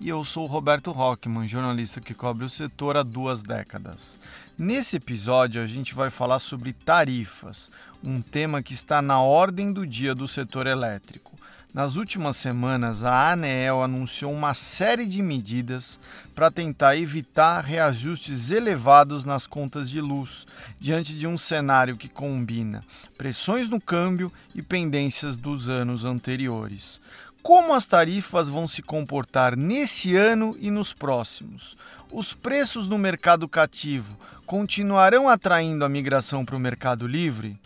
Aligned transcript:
e 0.00 0.08
eu 0.08 0.24
sou 0.24 0.46
Roberto 0.46 0.92
Rockman, 0.92 1.46
jornalista 1.46 2.00
que 2.00 2.14
cobre 2.14 2.42
o 2.42 2.48
setor 2.48 2.96
há 2.96 3.02
duas 3.02 3.42
décadas. 3.42 4.18
Nesse 4.56 4.96
episódio, 4.96 5.62
a 5.62 5.66
gente 5.66 5.94
vai 5.94 6.08
falar 6.08 6.38
sobre 6.38 6.72
tarifas, 6.72 7.70
um 8.02 8.22
tema 8.22 8.62
que 8.62 8.72
está 8.72 9.02
na 9.02 9.20
ordem 9.20 9.70
do 9.70 9.86
dia 9.86 10.14
do 10.14 10.26
setor 10.26 10.66
elétrico. 10.66 11.38
Nas 11.72 11.96
últimas 11.96 12.36
semanas, 12.36 13.04
a 13.04 13.30
ANEEL 13.30 13.82
anunciou 13.82 14.32
uma 14.32 14.54
série 14.54 15.06
de 15.06 15.22
medidas 15.22 16.00
para 16.34 16.50
tentar 16.50 16.96
evitar 16.96 17.60
reajustes 17.60 18.50
elevados 18.50 19.24
nas 19.24 19.46
contas 19.46 19.88
de 19.88 20.00
luz, 20.00 20.48
diante 20.80 21.14
de 21.14 21.28
um 21.28 21.38
cenário 21.38 21.96
que 21.96 22.08
combina 22.08 22.82
pressões 23.16 23.68
no 23.68 23.80
câmbio 23.80 24.32
e 24.52 24.62
pendências 24.62 25.38
dos 25.38 25.68
anos 25.68 26.04
anteriores 26.04 27.00
como 27.42 27.74
as 27.74 27.86
tarifas 27.86 28.48
vão 28.48 28.66
se 28.68 28.82
comportar 28.82 29.56
nesse 29.56 30.16
ano 30.16 30.56
e 30.60 30.70
nos 30.70 30.92
próximos. 30.92 31.76
Os 32.12 32.34
preços 32.34 32.88
no 32.88 32.98
mercado 32.98 33.48
cativo 33.48 34.16
continuarão 34.46 35.28
atraindo 35.28 35.84
a 35.84 35.88
migração 35.88 36.44
para 36.44 36.56
o 36.56 36.60
mercado 36.60 37.06
livre? 37.06 37.58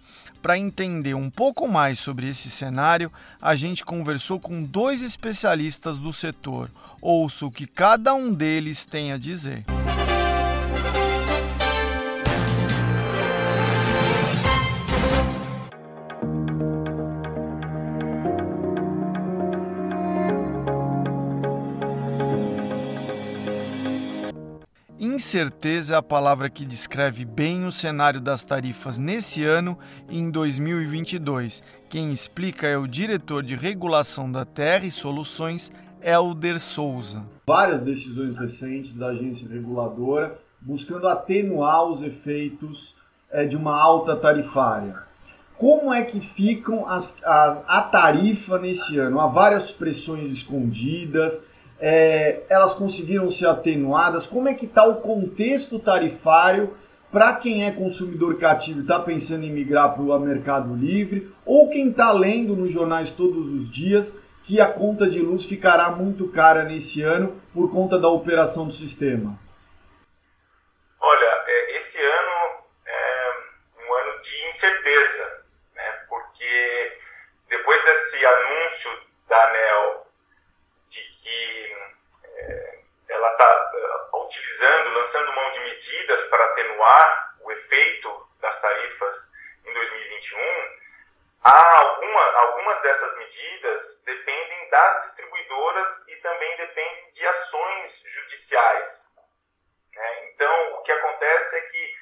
Para 0.42 0.58
entender 0.58 1.14
um 1.14 1.30
pouco 1.30 1.66
mais 1.66 1.98
sobre 1.98 2.28
esse 2.28 2.50
cenário, 2.50 3.10
a 3.40 3.54
gente 3.54 3.82
conversou 3.82 4.38
com 4.38 4.62
dois 4.62 5.00
especialistas 5.02 5.96
do 5.96 6.12
setor. 6.12 6.70
Ouça 7.00 7.46
o 7.46 7.50
que 7.50 7.66
cada 7.66 8.14
um 8.14 8.32
deles 8.32 8.84
tem 8.84 9.12
a 9.12 9.16
dizer. 9.16 9.64
Incerteza 25.34 25.96
é 25.96 25.98
a 25.98 26.02
palavra 26.02 26.48
que 26.48 26.64
descreve 26.64 27.24
bem 27.24 27.64
o 27.64 27.72
cenário 27.72 28.20
das 28.20 28.44
tarifas 28.44 29.00
nesse 29.00 29.42
ano 29.42 29.76
e 30.08 30.16
em 30.16 30.30
2022. 30.30 31.60
Quem 31.90 32.12
explica 32.12 32.68
é 32.68 32.78
o 32.78 32.86
diretor 32.86 33.42
de 33.42 33.56
regulação 33.56 34.30
da 34.30 34.44
Terra 34.44 34.86
e 34.86 34.92
Soluções, 34.92 35.72
Elder 36.00 36.60
Souza. 36.60 37.24
Várias 37.48 37.80
decisões 37.80 38.36
recentes 38.36 38.96
da 38.96 39.08
agência 39.08 39.48
reguladora 39.48 40.38
buscando 40.60 41.08
atenuar 41.08 41.82
os 41.82 42.00
efeitos 42.00 42.94
é, 43.28 43.44
de 43.44 43.56
uma 43.56 43.76
alta 43.76 44.14
tarifária. 44.14 45.02
Como 45.58 45.92
é 45.92 46.04
que 46.04 46.20
ficam 46.20 46.88
as, 46.88 47.20
as, 47.24 47.64
a 47.66 47.82
tarifa 47.82 48.56
nesse 48.56 49.00
ano? 49.00 49.18
Há 49.18 49.26
várias 49.26 49.72
pressões 49.72 50.28
escondidas 50.28 51.44
é, 51.80 52.42
elas 52.48 52.74
conseguiram 52.74 53.28
ser 53.30 53.46
atenuadas? 53.46 54.26
Como 54.26 54.48
é 54.48 54.54
que 54.54 54.66
está 54.66 54.84
o 54.84 55.00
contexto 55.00 55.78
tarifário 55.78 56.76
para 57.12 57.34
quem 57.34 57.64
é 57.64 57.70
consumidor 57.70 58.38
cativo 58.38 58.80
e 58.80 58.82
está 58.82 58.98
pensando 58.98 59.44
em 59.44 59.52
migrar 59.52 59.94
para 59.94 60.02
o 60.02 60.18
mercado 60.18 60.74
livre? 60.74 61.32
Ou 61.44 61.68
quem 61.68 61.90
está 61.90 62.12
lendo 62.12 62.56
nos 62.56 62.72
jornais 62.72 63.10
todos 63.10 63.52
os 63.52 63.70
dias 63.70 64.20
que 64.44 64.60
a 64.60 64.70
conta 64.70 65.08
de 65.08 65.20
luz 65.20 65.44
ficará 65.44 65.90
muito 65.90 66.28
cara 66.28 66.64
nesse 66.64 67.02
ano 67.02 67.40
por 67.52 67.72
conta 67.72 67.98
da 67.98 68.08
operação 68.08 68.66
do 68.66 68.72
sistema? 68.72 69.38
Olha, 71.00 71.44
é, 71.46 71.76
esse 71.76 71.98
ano 71.98 72.64
é 72.86 73.30
um 73.78 73.94
ano 73.94 74.22
de 74.22 74.48
incerteza, 74.48 75.42
né? 75.74 75.90
porque 76.08 76.98
depois 77.48 77.84
desse 77.84 78.24
anúncio 78.24 78.90
da 79.28 79.48
ANEL 79.48 80.03
ela 83.24 83.32
está 83.32 83.70
eh, 83.74 84.16
utilizando, 84.18 84.90
lançando 84.90 85.32
mão 85.32 85.50
de 85.52 85.60
medidas 85.60 86.22
para 86.28 86.44
atenuar 86.44 87.34
o 87.40 87.52
efeito 87.52 88.28
das 88.40 88.60
tarifas 88.60 89.16
em 89.64 89.72
2021, 89.72 90.78
há 91.42 91.78
alguma, 91.78 92.22
algumas 92.40 92.78
dessas 92.82 93.16
medidas 93.16 94.02
dependem 94.04 94.68
das 94.68 95.04
distribuidoras 95.04 96.08
e 96.08 96.16
também 96.16 96.56
dependem 96.56 97.12
de 97.12 97.26
ações 97.26 98.02
judiciais. 98.06 99.08
Né? 99.94 100.28
Então, 100.28 100.74
o 100.74 100.82
que 100.82 100.92
acontece 100.92 101.56
é 101.56 101.60
que 101.62 101.94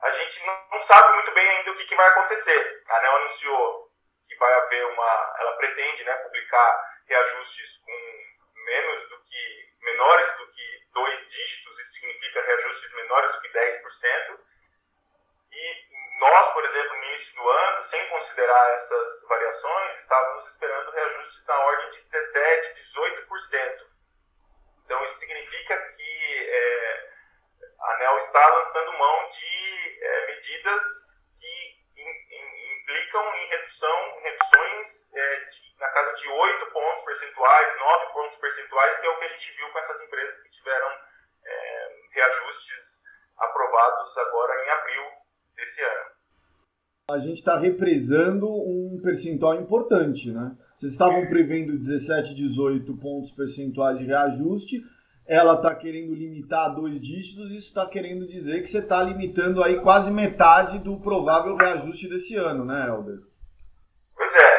a 0.00 0.10
gente 0.12 0.46
não 0.46 0.80
sabe 0.84 1.12
muito 1.14 1.30
bem 1.32 1.46
ainda 1.46 1.72
o 1.72 1.76
que, 1.76 1.84
que, 1.84 1.94
vai 1.94 2.08
acontecer. 2.08 2.82
A 2.88 2.96
ANEL 2.96 3.16
anunciou 3.16 3.90
que 4.26 4.36
vai 4.36 4.52
haver 4.54 4.86
uma. 4.86 5.34
Ela 5.40 5.52
pretende 5.56 6.04
né, 6.04 6.14
publicar 6.14 7.02
reajustes 7.06 7.76
com 7.84 8.64
menos 8.64 9.10
do 9.10 9.18
que 9.24 9.70
menores 9.82 10.38
do 10.38 10.46
que 10.52 10.69
dois 10.92 11.26
dígitos, 11.26 11.78
isso 11.78 11.92
significa 11.92 12.42
reajustes 12.42 12.92
menores 12.92 13.32
do 13.32 13.40
que 13.40 13.48
10%. 13.48 14.40
E 15.52 15.90
nós, 16.20 16.52
por 16.52 16.64
exemplo, 16.64 16.96
no 16.96 17.04
início 17.04 17.34
do 17.34 17.48
ano, 17.48 17.82
sem 17.84 18.08
considerar 18.08 18.70
essas 18.74 19.28
variações, 19.28 19.98
estávamos 20.00 20.48
esperando 20.50 20.90
reajustes 20.90 21.46
na 21.46 21.58
ordem 21.58 21.90
de 21.90 22.00
17%, 22.02 22.74
18%. 22.74 23.86
Então, 24.84 25.04
isso 25.04 25.18
significa 25.18 25.76
que 25.96 26.48
é, 26.48 27.10
a 27.80 27.92
ANEL 27.94 28.18
está 28.18 28.48
lançando 28.48 28.92
mão 28.98 29.30
de 29.30 29.98
é, 30.02 30.26
medidas 30.26 30.84
que 31.38 31.80
in, 31.96 32.08
in, 32.08 32.80
implicam 32.80 33.34
em 33.36 33.46
redução, 33.48 34.20
reduções 34.20 35.14
é, 35.14 35.36
de 35.44 35.70
na 35.80 35.88
casa 35.88 36.12
de 36.12 36.28
8 36.28 36.66
pontos 36.72 37.04
percentuais, 37.04 37.78
9 37.78 38.06
pontos 38.06 38.09
percentuais, 38.40 38.98
que 38.98 39.06
é 39.06 39.10
o 39.10 39.18
que 39.18 39.24
a 39.24 39.28
gente 39.28 39.56
viu 39.56 39.68
com 39.72 39.78
essas 39.78 40.00
empresas 40.00 40.40
que 40.40 40.50
tiveram 40.50 40.88
é, 41.44 41.88
reajustes 42.12 43.00
aprovados 43.38 44.18
agora 44.18 44.64
em 44.64 44.70
abril 44.70 45.02
desse 45.56 45.82
ano. 45.82 46.10
A 47.10 47.18
gente 47.18 47.38
está 47.38 47.58
represando 47.58 48.46
um 48.46 49.00
percentual 49.02 49.56
importante, 49.56 50.30
né? 50.30 50.56
Vocês 50.74 50.92
estavam 50.92 51.26
prevendo 51.28 51.76
17, 51.76 52.34
18 52.34 52.96
pontos 52.98 53.32
percentuais 53.32 53.98
de 53.98 54.06
reajuste, 54.06 54.80
ela 55.26 55.54
está 55.54 55.74
querendo 55.74 56.14
limitar 56.14 56.66
a 56.66 56.74
dois 56.74 57.00
dígitos, 57.00 57.50
isso 57.50 57.68
está 57.68 57.86
querendo 57.86 58.26
dizer 58.26 58.60
que 58.60 58.66
você 58.66 58.78
está 58.78 59.02
limitando 59.02 59.62
aí 59.62 59.80
quase 59.80 60.10
metade 60.10 60.78
do 60.78 61.00
provável 61.00 61.56
reajuste 61.56 62.08
desse 62.08 62.36
ano, 62.36 62.64
né, 62.64 62.86
Helder? 62.88 63.18
Pois 64.16 64.34
é, 64.34 64.50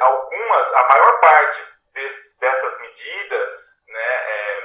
algumas, 0.00 0.66
a 0.74 0.88
maior 0.88 1.20
parte 1.20 1.60
des, 1.94 2.36
dessas 2.38 2.80
medidas, 2.80 3.54
né, 3.88 4.10
é, 4.30 4.60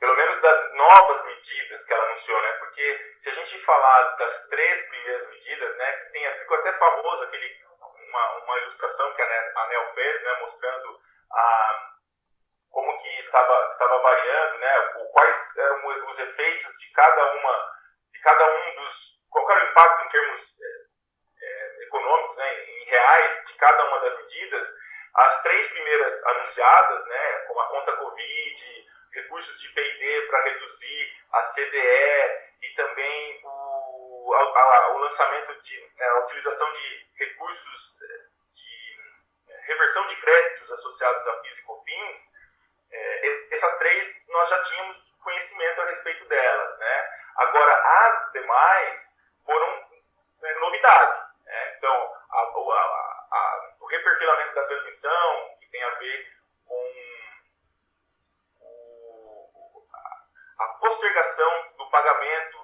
pelo 0.00 0.16
menos 0.16 0.42
das 0.42 0.74
novas 0.74 1.24
medidas 1.24 1.84
que 1.84 1.92
ela 1.92 2.04
anunciou, 2.10 2.42
né, 2.42 2.52
porque 2.60 3.14
se 3.20 3.28
a 3.30 3.34
gente 3.34 3.64
falar 3.64 4.01
das 4.16 4.48
três 4.48 4.88
primeiras 4.88 5.28
medidas, 5.28 5.76
né, 5.76 5.92
que 5.92 6.12
tem, 6.12 6.38
ficou 6.38 6.56
até 6.58 6.72
famoso 6.72 7.22
aquele, 7.24 7.56
uma, 8.08 8.38
uma 8.38 8.58
ilustração 8.58 9.12
que 9.14 9.22
a 9.22 9.62
ANEL 9.62 9.94
fez, 9.94 10.22
né, 10.22 10.32
mostrando 10.40 11.00
a, 11.32 11.90
como 12.70 13.02
que 13.02 13.18
estava, 13.18 13.68
estava 13.68 13.98
variando, 13.98 14.58
né, 14.58 14.92
quais 15.12 15.56
eram 15.56 15.86
os 16.10 16.18
efeitos 16.18 16.78
de 16.78 16.92
cada 16.92 17.34
uma, 17.34 17.72
de 18.12 18.20
cada 18.20 18.46
um 18.54 18.74
dos, 18.76 19.20
qual 19.30 19.50
era 19.50 19.64
o 19.64 19.68
impacto 19.68 20.06
em 20.06 20.08
termos 20.10 20.42
é, 21.40 21.84
econômicos, 21.84 22.36
né, 22.36 22.64
em 22.64 22.84
reais, 22.84 23.46
de 23.46 23.54
cada 23.54 23.84
uma 23.88 24.00
das 24.00 24.16
medidas, 24.16 24.68
as 25.14 25.42
três 25.42 25.66
primeiras 25.68 26.26
anunciadas, 26.26 27.06
né, 27.06 27.38
como 27.46 27.60
a 27.60 27.68
conta 27.68 27.96
Covid, 27.96 28.82
recursos 29.12 29.60
de 29.60 29.68
P&D 29.68 30.22
para 30.22 30.44
reduzir 30.44 31.12
a 31.32 31.42
CDE 31.42 32.52
e 32.62 32.74
também 32.74 33.40
o, 33.44 33.51
a, 34.34 34.60
a, 34.60 34.94
o 34.94 34.98
lançamento 34.98 35.62
de 35.62 35.92
né, 35.96 36.06
a 36.06 36.18
utilização 36.20 36.72
de 36.72 37.06
recursos 37.18 37.96
eh, 38.02 38.26
de 38.54 39.52
eh, 39.52 39.60
reversão 39.66 40.06
de 40.08 40.16
créditos 40.20 40.70
associados 40.70 41.26
a 41.26 41.32
PIS 41.34 41.58
e 41.58 41.62
COFINS, 41.62 42.32
é, 42.92 43.54
essas 43.54 43.78
três 43.78 44.28
nós 44.28 44.48
já 44.48 44.62
tínhamos 44.64 44.98
conhecimento 45.22 45.80
a 45.80 45.86
respeito 45.86 46.24
delas, 46.26 46.78
né? 46.78 47.10
Agora 47.36 47.72
as 47.72 48.32
demais 48.32 49.02
foram 49.46 49.88
é, 50.42 50.54
novidade, 50.58 51.30
né? 51.46 51.74
Então 51.76 52.14
a, 52.30 52.38
a, 52.38 53.72
reperfilamento 53.92 54.54
da 54.54 54.66
transmissão, 54.66 55.56
que 55.60 55.66
tem 55.70 55.82
a 55.82 55.90
ver 55.90 56.32
com 56.66 56.74
o, 58.60 59.86
a, 60.58 60.64
postergação 60.80 61.72
do 61.76 61.90
pagamento 61.90 62.61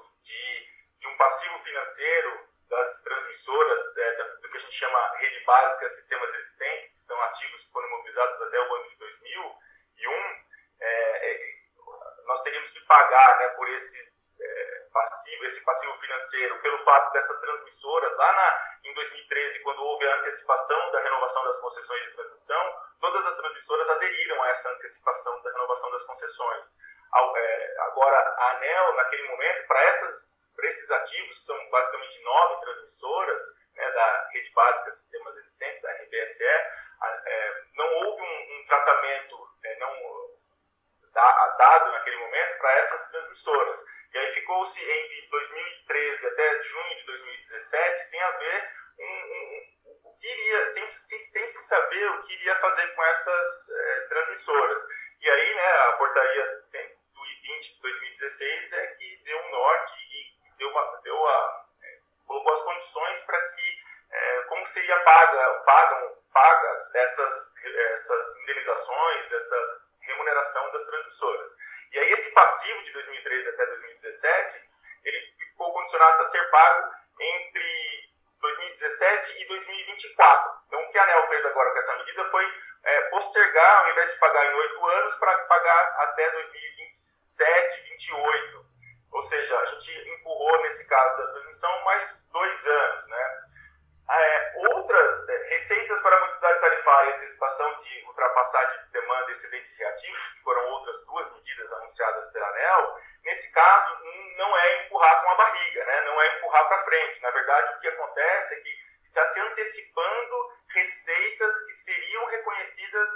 passivo 1.19 1.59
financeiro 1.59 2.49
das 2.70 3.03
transmissoras, 3.03 3.97
é, 3.97 4.25
do 4.41 4.49
que 4.49 4.56
a 4.56 4.61
gente 4.61 4.75
chama 4.75 5.17
rede 5.17 5.44
básica 5.44 5.88
sistemas 5.91 6.35
existentes, 6.35 6.93
que 6.93 7.06
são 7.06 7.20
ativos 7.23 7.65
que 7.65 7.73
foram 7.73 7.88
imobilizados 7.88 8.43
até 8.43 8.61
o 8.61 8.75
ano 8.75 8.88
de 8.88 8.97
2001, 8.97 9.59
é, 10.81 11.32
é, 11.32 11.59
nós 12.26 12.43
teríamos 12.43 12.70
que 12.70 12.81
pagar 12.87 13.38
né, 13.38 13.49
por 13.49 13.69
esses 13.69 14.41
é, 14.41 14.87
passivos, 14.93 15.47
esse 15.49 15.61
passivo 15.65 15.99
financeiro, 15.99 16.61
pelo 16.61 16.85
fato 16.85 17.12
dessas 17.12 17.41
transmissoras, 17.41 18.17
lá 18.17 18.32
na, 18.32 18.79
em 18.85 18.94
2013, 18.94 19.61
quando 19.61 19.82
houve 19.82 20.06
a 20.06 20.17
antecipação 20.21 20.93
da 20.93 21.00
renovação 21.00 21.44
das 21.44 21.59
concessões 21.59 22.03
de 22.05 22.14
transmissão, 22.14 22.82
todas 23.00 23.26
as 23.26 23.35
transmissoras 23.35 23.88
aderiram 23.91 24.43
a 24.43 24.49
essa 24.50 24.71
antecipação 24.71 25.43
da 25.43 25.50
renovação 25.50 25.91
das 25.91 26.03
concessões. 26.05 26.67
É, 27.37 27.76
agora, 27.81 28.17
a 28.17 28.50
ANEL, 28.56 28.94
naquele 28.94 29.29
momento, 29.29 29.67
para 29.67 29.82
ativos, 30.90 31.38
que 31.38 31.46
são 31.46 31.70
basicamente 31.70 32.23
nove 32.23 32.61
transmissoras 32.62 33.40
né, 33.75 33.90
da 33.90 34.29
rede 34.32 34.50
básica 34.52 34.90
Sistemas 34.90 35.37
Existentes, 35.37 35.85
a 35.85 35.93
RBSE, 35.93 36.44
é, 36.44 37.62
não 37.75 37.94
houve 37.94 38.23
um, 38.23 38.61
um 38.61 38.67
tratamento 38.67 39.49
é, 39.64 39.79
não 39.79 40.19
dado 41.58 41.90
naquele 41.90 42.17
momento 42.17 42.58
para 42.58 42.73
essas 42.79 43.11
transmissoras. 43.11 43.85
E 44.14 44.19
aí 44.19 44.35
ficou-se 44.35 44.81
entre 44.81 45.29
2013 45.31 46.26
até 46.26 46.62
junho 46.62 46.96
de 46.96 47.02
2017 47.05 48.05
sem 48.05 48.20
haver 48.23 48.70
um, 48.99 49.05
um, 49.05 49.67
um, 49.87 50.11
o 50.11 50.19
que 50.19 50.26
iria, 50.26 50.67
sem, 50.67 50.87
sem, 50.87 51.20
sem, 51.20 51.49
se 51.49 51.62
saber 51.69 52.11
o 52.11 52.23
que 52.23 52.32
iria 52.35 52.55
fazer 52.56 52.94
com 52.94 53.05
essas 53.05 53.69
é, 53.69 54.00
transmissoras. 54.08 54.79
E 55.20 55.29
aí, 55.29 55.55
né, 55.55 55.73
a 55.88 55.93
portaria 55.99 56.46
120 56.46 57.75
de 57.75 57.82
2016 57.82 58.73
é 58.73 58.87
que 58.87 59.23
deu 59.25 59.38
um 59.38 59.50
norte 59.50 59.99
e 59.99 60.56
deu, 60.56 60.70
uma, 60.70 61.00
deu 61.02 61.29
a, 61.29 61.67
é, 61.82 61.99
colocou 62.26 62.52
as 62.52 62.62
condições 62.62 63.20
para 63.23 63.40
que, 63.50 63.82
é, 64.11 64.43
como 64.43 64.67
seria 64.69 64.99
paga, 65.00 65.49
pagam, 65.69 66.17
pagas 66.32 66.94
essas, 66.94 67.53
essas 67.93 68.37
indenizações, 68.38 69.32
essa 69.32 69.82
remuneração 70.00 70.73
das 70.73 70.87
transmissoras. 70.87 71.53
E 71.93 71.99
aí 71.99 72.12
esse 72.12 72.31
passivo 72.31 72.85
de 72.85 72.93
2013 72.93 73.49
até 73.50 73.67
2017, 73.67 74.69
ele 75.05 75.20
ficou 75.38 75.70
condicionado 75.75 76.23
a 76.23 76.31
ser 76.31 76.50
pago 76.50 76.91
entre 77.20 78.09
2017 78.41 79.43
e 79.43 79.47
2024. 79.47 80.53
Então 80.69 80.81
o 80.82 80.91
que 80.91 80.99
a 80.99 81.03
ANEL 81.03 81.29
fez 81.29 81.44
agora 81.44 81.71
com 81.71 81.79
essa 81.79 81.97
medida 81.97 82.31
foi 82.31 82.44
é, 82.85 83.00
postergar, 83.11 83.85
ao 83.85 83.91
invés 83.91 84.11
de 84.11 84.19
pagar 84.21 84.47
em 84.47 84.55
oito 84.55 84.87
anos, 84.87 85.14
para 85.17 85.37
pagar 85.37 85.97
até 85.99 86.31
2027, 86.31 87.81
2028. 88.09 88.69
Ou 89.12 89.23
seja, 89.25 89.59
a 89.59 89.64
gente 89.67 90.09
empurrou, 90.14 90.62
nesse 90.62 90.87
caso 90.87 91.19
da 91.19 91.32
transmissão, 91.32 91.85
mais 91.85 92.26
dois 92.32 92.67
anos. 92.67 93.09
Né? 93.09 93.49
É, 94.11 94.53
outras 94.73 95.29
é, 95.29 95.37
receitas 95.50 96.00
para 96.00 96.17
a 96.17 96.21
maturidade 96.21 96.61
tarifária 96.61 97.11
e 97.11 97.14
antecipação 97.17 97.82
de 97.82 98.05
ultrapassagem 98.06 98.85
de 98.85 98.91
demanda 98.93 99.31
e 99.31 99.35
excedente 99.35 99.76
reativo, 99.76 100.17
que 100.35 100.43
foram 100.43 100.67
outras 100.71 101.05
duas 101.05 101.31
medidas 101.35 101.71
anunciadas 101.73 102.32
pela 102.32 102.49
ANEL, 102.49 103.00
nesse 103.25 103.53
caso 103.53 103.99
não 104.38 104.56
é 104.56 104.87
empurrar 104.87 105.23
com 105.23 105.31
a 105.31 105.35
barriga, 105.35 105.85
né? 105.85 106.00
não 106.06 106.23
é 106.23 106.37
empurrar 106.38 106.69
para 106.69 106.82
frente. 106.99 107.23
Na 107.23 107.31
verdade, 107.31 107.75
o 107.75 107.81
que 107.81 107.89
acontece 107.89 108.55
é 108.55 108.61
que 108.61 108.79
está 109.05 109.25
se 109.33 109.41
antecipando 109.41 110.59
receitas 110.69 111.65
que 111.65 111.73
seriam 111.73 112.27
reconhecidas 112.27 113.09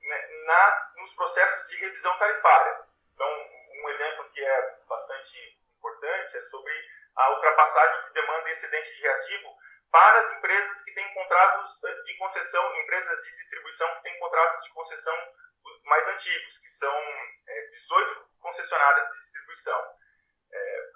né, 0.00 0.28
nas, 0.46 0.96
nos 0.96 1.12
processos 1.14 1.68
de 1.68 1.76
revisão 1.76 2.18
tarifária. 2.18 2.80
Então, 3.14 3.28
um 3.28 3.88
exemplo 3.90 4.30
que 4.30 4.44
é 4.44 4.76
bastante 4.88 5.60
importante 5.76 6.36
é 6.36 6.40
sobre 6.40 6.72
a 7.16 7.30
ultrapassagem 7.30 8.06
de 8.06 8.14
demanda 8.14 8.50
excedente 8.50 8.94
de 8.94 9.02
reativo 9.02 9.56
para 9.90 10.20
as 10.20 10.30
empresas 10.36 10.82
que 10.82 10.92
têm 10.92 11.14
contratos 11.14 11.80
de 12.04 12.16
concessão, 12.16 12.80
empresas 12.80 13.22
de 13.22 13.36
distribuição 13.36 13.94
que 13.96 14.02
têm 14.02 14.18
contratos 14.18 14.64
de 14.64 14.70
concessão 14.72 15.34
mais 15.84 16.06
antigos, 16.08 16.58
que 16.58 16.70
são 16.70 16.94
é, 17.48 17.60
18 17.70 18.28
concessionárias 18.40 19.12
de 19.12 19.18
distribuição. 19.20 19.94
É, 20.52 20.86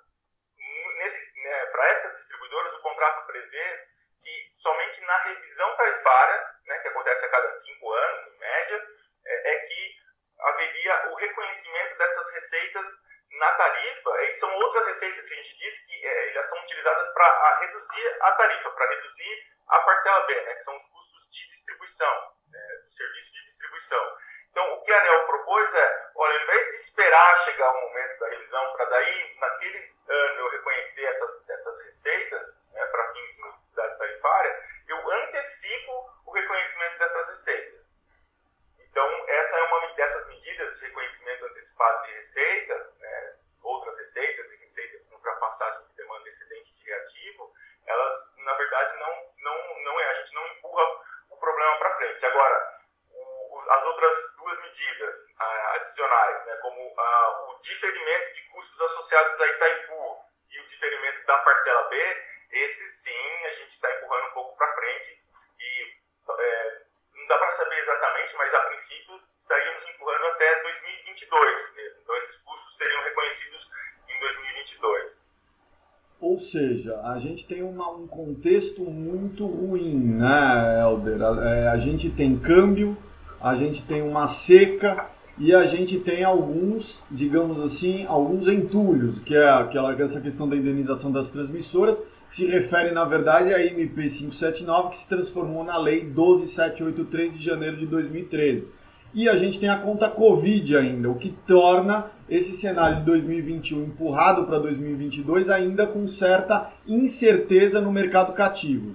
né, 1.43 1.67
para 1.67 1.89
essas 1.91 2.17
distribuidoras, 2.19 2.75
o 2.75 2.83
contrato 2.83 3.27
prevê 3.27 3.89
que 4.23 4.53
somente 4.59 5.01
na 5.03 5.19
revisão 5.25 5.77
tarifária, 5.77 6.55
né, 6.67 6.79
que 6.79 6.89
acontece 6.89 7.25
a 7.25 7.29
cada 7.29 7.61
cinco 7.61 7.93
anos, 7.93 8.35
em 8.35 8.39
média, 8.39 8.87
é, 9.27 9.53
é 9.53 9.59
que 9.61 9.97
haveria 10.39 11.11
o 11.11 11.15
reconhecimento 11.15 11.99
dessas 11.99 12.31
receitas 12.33 12.87
na 13.33 13.53
tarifa, 13.53 14.23
e 14.25 14.35
são 14.35 14.53
outras 14.55 14.87
receitas 14.87 15.27
que 15.27 15.35
a 15.35 15.37
gente 15.37 15.57
diz 15.57 15.87
que 15.87 16.07
é, 16.07 16.33
elas 16.33 16.47
são 16.49 16.59
utilizadas 16.63 17.15
para 17.15 17.59
reduzir 17.61 18.20
a 18.31 18.35
tarifa, 18.37 18.71
para 18.71 18.89
reduzir 18.89 19.47
a 19.69 19.79
parcela 19.81 20.27
B, 20.27 20.41
né, 20.43 20.55
que 20.55 20.65
são 20.65 20.77
os 20.77 20.83
custos 20.83 21.31
de 21.31 21.49
distribuição, 21.51 22.33
é, 22.55 22.77
do 22.79 22.93
serviço 22.93 23.33
de 23.33 23.45
distribuição. 23.45 24.19
Então, 24.51 24.75
o 24.75 24.83
que 24.83 24.93
a 24.93 24.99
ANEL 24.99 25.27
propôs 25.27 25.75
é, 25.75 26.11
olha, 26.17 26.37
ao 26.37 26.43
invés 26.43 26.67
de 26.71 26.75
esperar 26.77 27.39
chegar 27.45 27.71
o 27.71 27.81
momento 27.81 28.19
da 28.19 28.29
revisão, 28.29 28.73
para 28.73 28.85
daí, 28.87 29.37
naquele 29.39 29.93
ano, 30.09 30.41
eu 30.41 30.51
reconhecer 30.51 31.05
essas, 31.05 31.49
essas 31.49 31.85
receitas, 31.85 32.61
né, 32.73 32.85
para 32.87 33.13
fins 33.13 33.35
de 33.35 33.41
multiplicidade 33.43 33.99
tarifária, 33.99 34.65
eu 34.89 35.11
antecipo 35.11 36.11
o 36.27 36.33
reconhecimento 36.33 36.99
dessas 36.99 37.29
receitas. 37.29 37.81
Então, 38.81 39.25
essa 39.29 39.57
é 39.57 39.63
uma 39.63 39.81
dessas 39.95 40.27
medidas 40.27 40.79
de 40.79 40.87
reconhecimento 40.87 41.45
antecipado 41.45 42.07
de 42.07 42.13
receita, 42.13 42.93
né, 42.99 43.37
outras 43.63 43.97
receitas 43.99 44.51
e 44.51 44.57
receitas 44.57 45.07
com 45.07 45.15
ultrapassagem 45.15 45.87
de 45.89 45.95
demanda 45.95 46.29
excedente 46.29 46.70
elas, 47.91 48.37
na 48.39 48.55
verdade, 48.55 48.99
não, 48.99 49.13
não, 49.39 49.81
não 49.81 50.01
é, 50.01 50.11
a 50.11 50.15
gente 50.23 50.35
não 50.35 50.47
empurra 50.49 50.85
o 51.31 51.37
problema 51.39 51.77
para 51.79 51.97
frente. 51.97 52.25
Agora, 52.27 52.81
o, 53.11 53.65
as 53.71 53.85
outras 53.85 54.15
duas 54.37 54.61
medidas 54.63 55.17
adicionais, 55.75 56.47
né, 56.47 56.57
como 56.57 56.81
o 56.81 57.61
diferimento 57.63 58.35
de 58.35 58.43
custos 58.49 58.81
associados 58.81 59.41
a 59.41 59.47
Itaipu 59.47 60.25
e 60.51 60.61
o 60.61 60.69
diferimento 60.69 61.27
da 61.27 61.39
parcela 61.39 61.89
B, 61.89 62.27
esses 62.53 63.03
sim 63.03 63.47
a 63.47 63.53
gente 63.53 63.71
está 63.71 63.91
empurrando 63.97 64.29
um 64.29 64.33
pouco 64.33 64.57
para 64.57 64.75
frente 64.75 65.23
e 65.59 66.01
é, 66.39 66.83
não 67.15 67.27
dá 67.27 67.39
para 67.39 67.51
saber 67.53 67.79
exatamente, 67.79 68.35
mas 68.37 68.55
a 68.55 68.61
princípio 68.61 69.21
estaríamos 69.35 69.89
empurrando 69.89 70.27
até 70.27 70.63
2022. 70.63 71.79
Então 72.03 72.17
esses 72.17 72.37
custos 72.43 72.77
seriam 72.77 73.03
reconhecidos 73.03 73.71
em 74.09 74.21
2022. 74.21 75.20
Ou 76.21 76.37
seja, 76.37 77.01
a 77.03 77.19
gente 77.19 77.47
tem 77.47 77.63
uma, 77.63 77.91
um 77.91 78.07
contexto 78.07 78.83
muito 78.83 79.47
ruim, 79.47 79.97
né, 79.97 80.79
Helder? 80.83 81.23
A, 81.23 81.49
é, 81.49 81.69
a 81.69 81.77
gente 81.79 82.11
tem 82.11 82.37
câmbio, 82.37 82.95
a 83.41 83.55
gente 83.55 83.83
tem 83.83 84.03
uma 84.03 84.27
seca 84.27 85.09
e 85.39 85.55
a 85.55 85.65
gente 85.65 85.99
tem 85.99 86.23
alguns, 86.23 87.05
digamos 87.11 87.59
assim, 87.61 88.05
alguns 88.07 88.47
entulhos, 88.47 89.19
que 89.21 89.35
é 89.35 89.49
aquela, 89.49 89.95
essa 89.95 90.21
questão 90.21 90.47
da 90.47 90.55
indenização 90.55 91.11
das 91.11 91.31
transmissoras, 91.31 92.03
se 92.29 92.45
refere, 92.45 92.93
na 92.93 93.05
verdade, 93.05 93.55
à 93.55 93.65
MP 93.65 94.03
579, 94.03 94.91
que 94.91 94.99
se 94.99 95.09
transformou 95.09 95.65
na 95.65 95.79
Lei 95.79 96.03
12783 96.03 97.33
de 97.33 97.43
janeiro 97.43 97.79
de 97.79 97.87
2013. 97.87 98.73
E 99.13 99.29
a 99.29 99.35
gente 99.35 99.59
tem 99.59 99.69
a 99.69 99.79
conta 99.79 100.09
Covid 100.09 100.77
ainda, 100.77 101.11
o 101.11 101.19
que 101.19 101.35
torna 101.47 102.13
esse 102.29 102.55
cenário 102.55 102.99
de 102.99 103.05
2021 103.07 103.83
empurrado 103.87 104.47
para 104.47 104.61
2022 104.61 105.51
ainda 105.51 105.85
com 105.85 106.07
certa 106.07 106.71
incerteza 106.87 107.81
no 107.81 107.93
mercado 107.93 108.33
cativo. 108.35 108.95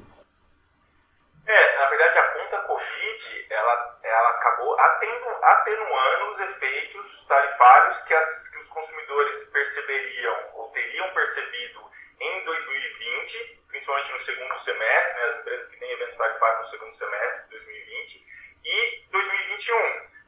É, 1.46 1.78
na 1.80 1.90
verdade 1.90 2.18
a 2.18 2.24
conta 2.32 2.58
Covid 2.60 3.46
ela, 3.50 4.00
ela 4.04 4.30
acabou 4.30 4.78
atenuando 4.80 6.32
os 6.32 6.40
efeitos 6.40 7.26
tarifários 7.28 8.00
que, 8.08 8.14
as, 8.14 8.48
que 8.48 8.60
os 8.60 8.68
consumidores 8.70 9.44
perceberiam 9.52 10.36
ou 10.54 10.70
teriam 10.70 11.10
percebido 11.14 11.82
em 12.22 12.46
2020, 12.46 13.60
principalmente 13.68 14.14
no 14.14 14.22
segundo 14.22 14.60
semestre, 14.60 15.14
né, 15.14 15.24
as 15.28 15.40
empresas 15.40 15.68
que 15.68 15.78
têm 15.78 15.92
evento 15.92 16.18
tarifário 16.18 16.62
no 16.62 16.70
segundo 16.70 16.96
semestre 16.96 17.44
de 17.44 17.50
2020, 17.50 18.26
e 18.66 19.06
2021. 19.12 19.76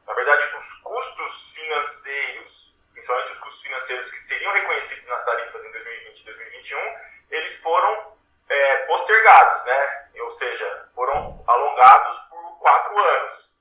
Na 0.06 0.14
verdade, 0.14 0.56
os 0.56 0.72
custos 0.82 1.50
financeiros, 1.52 2.74
principalmente 2.92 3.32
os 3.32 3.40
custos 3.40 3.62
financeiros 3.62 4.10
que 4.10 4.20
seriam 4.20 4.52
reconhecidos 4.52 5.06
nas 5.06 5.24
tarifas 5.24 5.64
em 5.64 5.72
2020 5.72 6.20
e 6.20 6.24
2021, 6.24 6.78
eles 7.30 7.56
foram 7.56 8.16
é, 8.48 8.76
postergados, 8.86 9.64
né? 9.64 10.08
ou 10.20 10.30
seja, 10.32 10.88
foram 10.94 11.44
alongados 11.46 12.18
por 12.30 12.58
quatro 12.58 12.98
anos. 12.98 13.52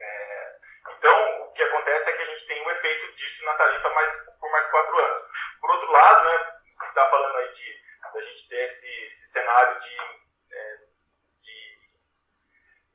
É, 0.00 0.56
então, 0.96 1.42
o 1.42 1.52
que 1.52 1.62
acontece 1.62 2.10
é 2.10 2.12
que 2.12 2.22
a 2.22 2.26
gente 2.26 2.46
tem 2.46 2.66
um 2.66 2.70
efeito 2.70 3.12
disso 3.14 3.44
na 3.44 3.54
tarifa 3.54 3.90
mais, 3.90 4.10
por 4.40 4.50
mais 4.50 4.66
quatro 4.66 4.98
anos. 4.98 5.22
Por 5.60 5.70
outro 5.70 5.92
lado, 5.92 6.24
né, 6.24 6.52
você 6.74 6.86
está 6.86 7.08
falando 7.08 7.36
aí 7.38 7.52
de 7.52 7.82
a 8.14 8.20
gente 8.20 8.48
ter 8.48 8.64
esse, 8.64 9.04
esse 9.06 9.26
cenário 9.28 9.80
de, 9.80 9.96
é, 10.52 10.76
de, 11.40 11.78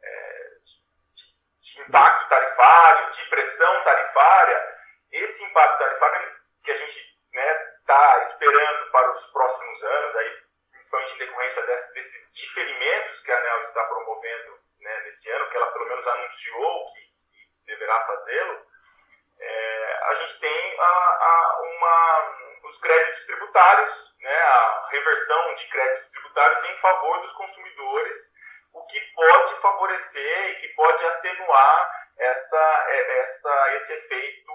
é, 0.04 0.50
de, 0.64 1.26
de, 1.62 1.82
impacto 1.82 2.30
tarifário, 2.30 3.12
de 3.12 3.30
pressão 3.30 3.84
tarifária, 3.84 4.78
esse 5.12 5.44
impacto 5.44 5.80
tarifário 5.80 6.38
que 6.64 6.72
a 6.72 6.78
gente 6.78 7.00
está 7.00 7.18
né, 7.34 7.54
tá 7.86 8.20
esperando 8.24 8.92
para 8.92 9.12
os 9.12 9.26
próximos 9.32 9.84
anos, 9.84 10.16
aí, 10.16 10.44
principalmente 10.72 11.14
em 11.14 11.18
decorrência 11.18 11.62
desses 11.66 12.36
diferimentos 12.36 13.22
que 13.24 13.32
a 13.32 13.38
ANEL 13.38 13.62
está 13.62 13.84
promovendo 13.86 14.60
né, 14.80 15.02
neste 15.02 15.30
ano, 15.32 15.50
que 15.50 15.58
ela 15.58 15.72
pelo 15.72 15.88
menos 15.88 16.08
anunciou 16.28 16.94
que, 16.94 17.02
que 17.32 17.66
deverá 17.66 18.06
fazê-lo, 18.06 18.66
é, 19.40 20.00
a 20.04 20.14
gente 20.16 20.40
tem 20.40 20.80
a, 20.80 20.84
a, 20.84 21.62
uma, 21.62 22.70
os 22.70 22.80
créditos 22.80 23.26
tributários, 23.26 24.16
né, 24.20 24.36
a 24.36 24.88
reversão 24.90 25.56
de 25.56 25.68
créditos 25.70 26.12
tributários 26.12 26.64
em 26.66 26.78
favor 26.78 27.22
dos 27.22 27.32
consumidores, 27.34 28.18
o 28.74 28.86
que 28.86 29.00
pode 29.14 29.62
favorecer 29.62 30.50
e 30.50 30.56
que 30.56 30.68
pode 30.70 31.06
atenuar 31.06 32.08
essa, 32.18 32.86
é, 32.88 33.20
essa, 33.20 33.76
esse 33.76 33.94
efeito 33.94 34.54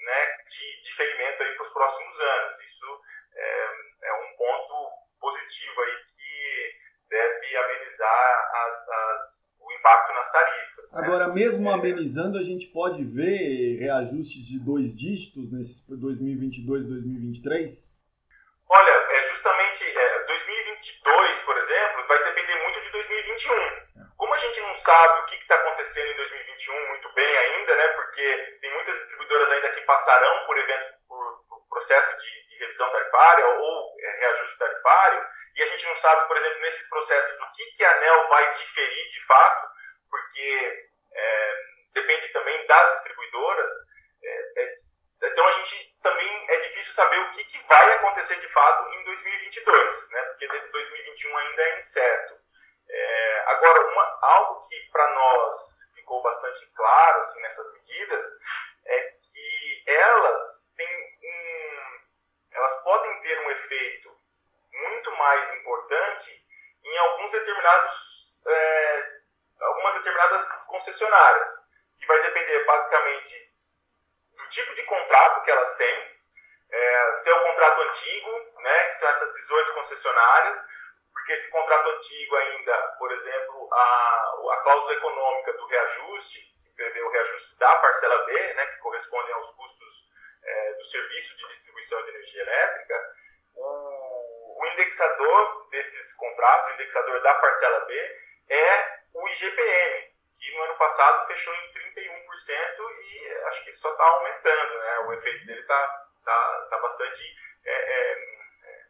né, 0.00 0.36
de 0.48 0.82
diferimento 0.82 1.38
para 1.38 1.62
os 1.62 1.72
próximos 1.72 2.20
anos. 2.20 2.60
Isso 2.60 3.02
é, 3.34 3.68
é, 4.02 4.12
um 4.14 4.36
ponto 4.36 4.90
positivo 5.20 5.80
aí 5.82 5.96
que 6.16 6.78
deve 7.08 7.56
amenizar 7.56 8.50
as, 8.54 8.88
as, 8.88 9.48
o 9.60 9.72
impacto 9.72 10.12
nas 10.12 10.30
tarifas. 10.32 10.67
Agora, 10.92 11.28
mesmo 11.28 11.68
amenizando, 11.70 12.38
a 12.38 12.42
gente 12.42 12.66
pode 12.72 13.04
ver 13.04 13.76
reajustes 13.78 14.40
de 14.40 14.58
dois 14.58 14.96
dígitos 14.96 15.52
nesse 15.52 15.84
2022 15.84 16.88
2023? 16.88 17.92
Olha, 18.70 18.90
é 18.90 19.28
justamente 19.28 19.84
é, 19.84 20.24
2022, 20.24 21.38
por 21.44 21.56
exemplo, 21.58 22.06
vai 22.08 22.24
depender 22.24 22.56
muito 22.64 22.80
de 22.80 22.90
2021. 22.90 24.16
Como 24.16 24.34
a 24.34 24.38
gente 24.38 24.60
não 24.60 24.76
sabe 24.76 25.20
o 25.20 25.26
que 25.26 25.36
está 25.36 25.54
acontecendo 25.56 26.08
em 26.08 26.16
2021 26.16 26.88
muito 26.88 27.12
bem 27.14 27.36
ainda, 27.36 27.76
né, 27.76 27.88
porque 27.88 28.58
tem 28.60 28.72
muitas 28.72 28.94
distribuidoras 28.96 29.50
ainda 29.50 29.68
que 29.72 29.80
passarão 29.82 30.46
por 30.46 30.58
evento, 30.58 30.94
por, 31.06 31.44
por 31.48 31.68
processo 31.68 32.16
de, 32.16 32.48
de, 32.48 32.58
revisão 32.58 32.90
tarifária 32.90 33.46
ou 33.46 33.94
é, 34.00 34.20
reajuste 34.20 34.58
tarifário, 34.58 35.22
e 35.54 35.62
a 35.62 35.66
gente 35.66 35.86
não 35.86 35.96
sabe, 35.96 36.28
por 36.28 36.36
exemplo, 36.36 36.60
nesses 36.60 36.88
processos 36.88 37.40
o 37.40 37.52
que, 37.52 37.64
que 37.76 37.84
a 37.84 37.96
ANEL 37.96 38.28
vai 38.28 38.52
diferir 38.54 39.08
de 39.10 39.26
fato, 39.26 39.77
porque 40.10 40.88
é, 41.12 41.54
depende 41.94 42.28
também 42.32 42.66
das 42.66 42.94
distribuidoras. 42.94 43.70
É, 44.22 44.62
é, 44.62 44.78
então 45.22 45.46
a 45.46 45.52
gente 45.52 45.96
também 46.02 46.50
é 46.50 46.56
difícil 46.68 46.92
saber 46.94 47.18
o 47.18 47.32
que, 47.32 47.44
que 47.44 47.58
vai 47.66 47.92
acontecer 47.94 48.36
de 48.40 48.48
fato 48.48 48.88
em 48.94 49.04
2022, 49.04 50.10
né, 50.10 50.22
porque 50.22 50.46
2021 50.46 51.36
ainda 51.36 51.62
é 51.62 51.78
incerto. 51.78 52.38
É, 52.88 53.44
agora, 53.48 53.86
uma, 53.90 54.18
algo 54.22 54.68
que 54.68 54.80
para 54.90 55.14
nós 55.14 55.54
ficou 55.94 56.22
bastante 56.22 56.66
claro 56.74 57.20
assim, 57.20 57.40
nessas 57.42 57.72
medidas 57.72 58.24
é 58.86 59.00
que 59.00 59.82
elas 59.86 60.72
têm 60.76 61.18
um, 61.22 61.98
elas 62.52 62.82
podem 62.82 63.20
ter 63.20 63.38
um 63.40 63.50
efeito 63.50 64.16
muito 64.72 65.10
mais 65.16 65.54
importante 65.56 66.44
em 66.84 66.98
alguns 66.98 67.32
determinados 67.32 68.32
é, 68.46 69.17
algumas 69.60 69.94
determinadas 69.94 70.46
concessionárias 70.66 71.48
que 71.98 72.06
vai 72.06 72.22
depender 72.22 72.64
basicamente 72.64 73.52
do 74.36 74.48
tipo 74.48 74.74
de 74.74 74.82
contrato 74.84 75.42
que 75.44 75.50
elas 75.50 75.76
têm 75.76 76.18
é, 76.70 77.14
se 77.14 77.30
é 77.30 77.34
o 77.34 77.42
contrato 77.42 77.80
antigo 77.80 78.30
né 78.60 78.84
que 78.88 78.94
são 78.94 79.08
essas 79.08 79.34
18 79.34 79.74
concessionárias 79.74 80.64
porque 81.28 81.32
esse 81.32 81.50
contrato 81.50 81.88
antigo 81.90 82.36
ainda, 82.36 82.74
por 82.98 83.12
exemplo, 83.12 83.68
a, 83.70 84.34
a 84.52 84.56
cláusula 84.62 84.94
econômica 84.94 85.52
do 85.52 85.66
reajuste, 85.66 86.40
que 86.64 86.70
prevê 86.74 87.02
o 87.02 87.10
reajuste 87.10 87.58
da 87.58 87.76
parcela 87.76 88.24
B, 88.24 88.54
né, 88.54 88.66
que 88.66 88.78
correspondem 88.78 89.34
aos 89.34 89.50
custos 89.54 90.10
é, 90.42 90.72
do 90.72 90.84
serviço 90.86 91.36
de 91.36 91.48
distribuição 91.48 92.02
de 92.02 92.10
energia 92.10 92.40
elétrica, 92.40 93.14
o 93.56 94.66
indexador 94.72 95.68
desses 95.70 96.12
contratos, 96.14 96.70
o 96.70 96.74
indexador 96.76 97.20
da 97.20 97.34
parcela 97.34 97.80
B, 97.80 98.20
é 98.48 98.97
o 99.14 99.28
IGPM, 99.28 100.12
que 100.38 100.56
no 100.56 100.62
ano 100.62 100.76
passado 100.76 101.26
fechou 101.26 101.54
em 101.54 101.72
31% 101.72 102.90
e 103.02 103.28
acho 103.48 103.64
que 103.64 103.76
só 103.76 103.90
está 103.90 104.04
aumentando, 104.04 104.78
né? 104.78 104.98
o 105.00 105.12
efeito 105.14 105.46
dele 105.46 105.60
está 105.60 106.06
tá, 106.24 106.66
tá 106.70 106.78
bastante, 106.78 107.36
é, 107.64 107.72
é, 107.72 108.12
é 108.64 108.84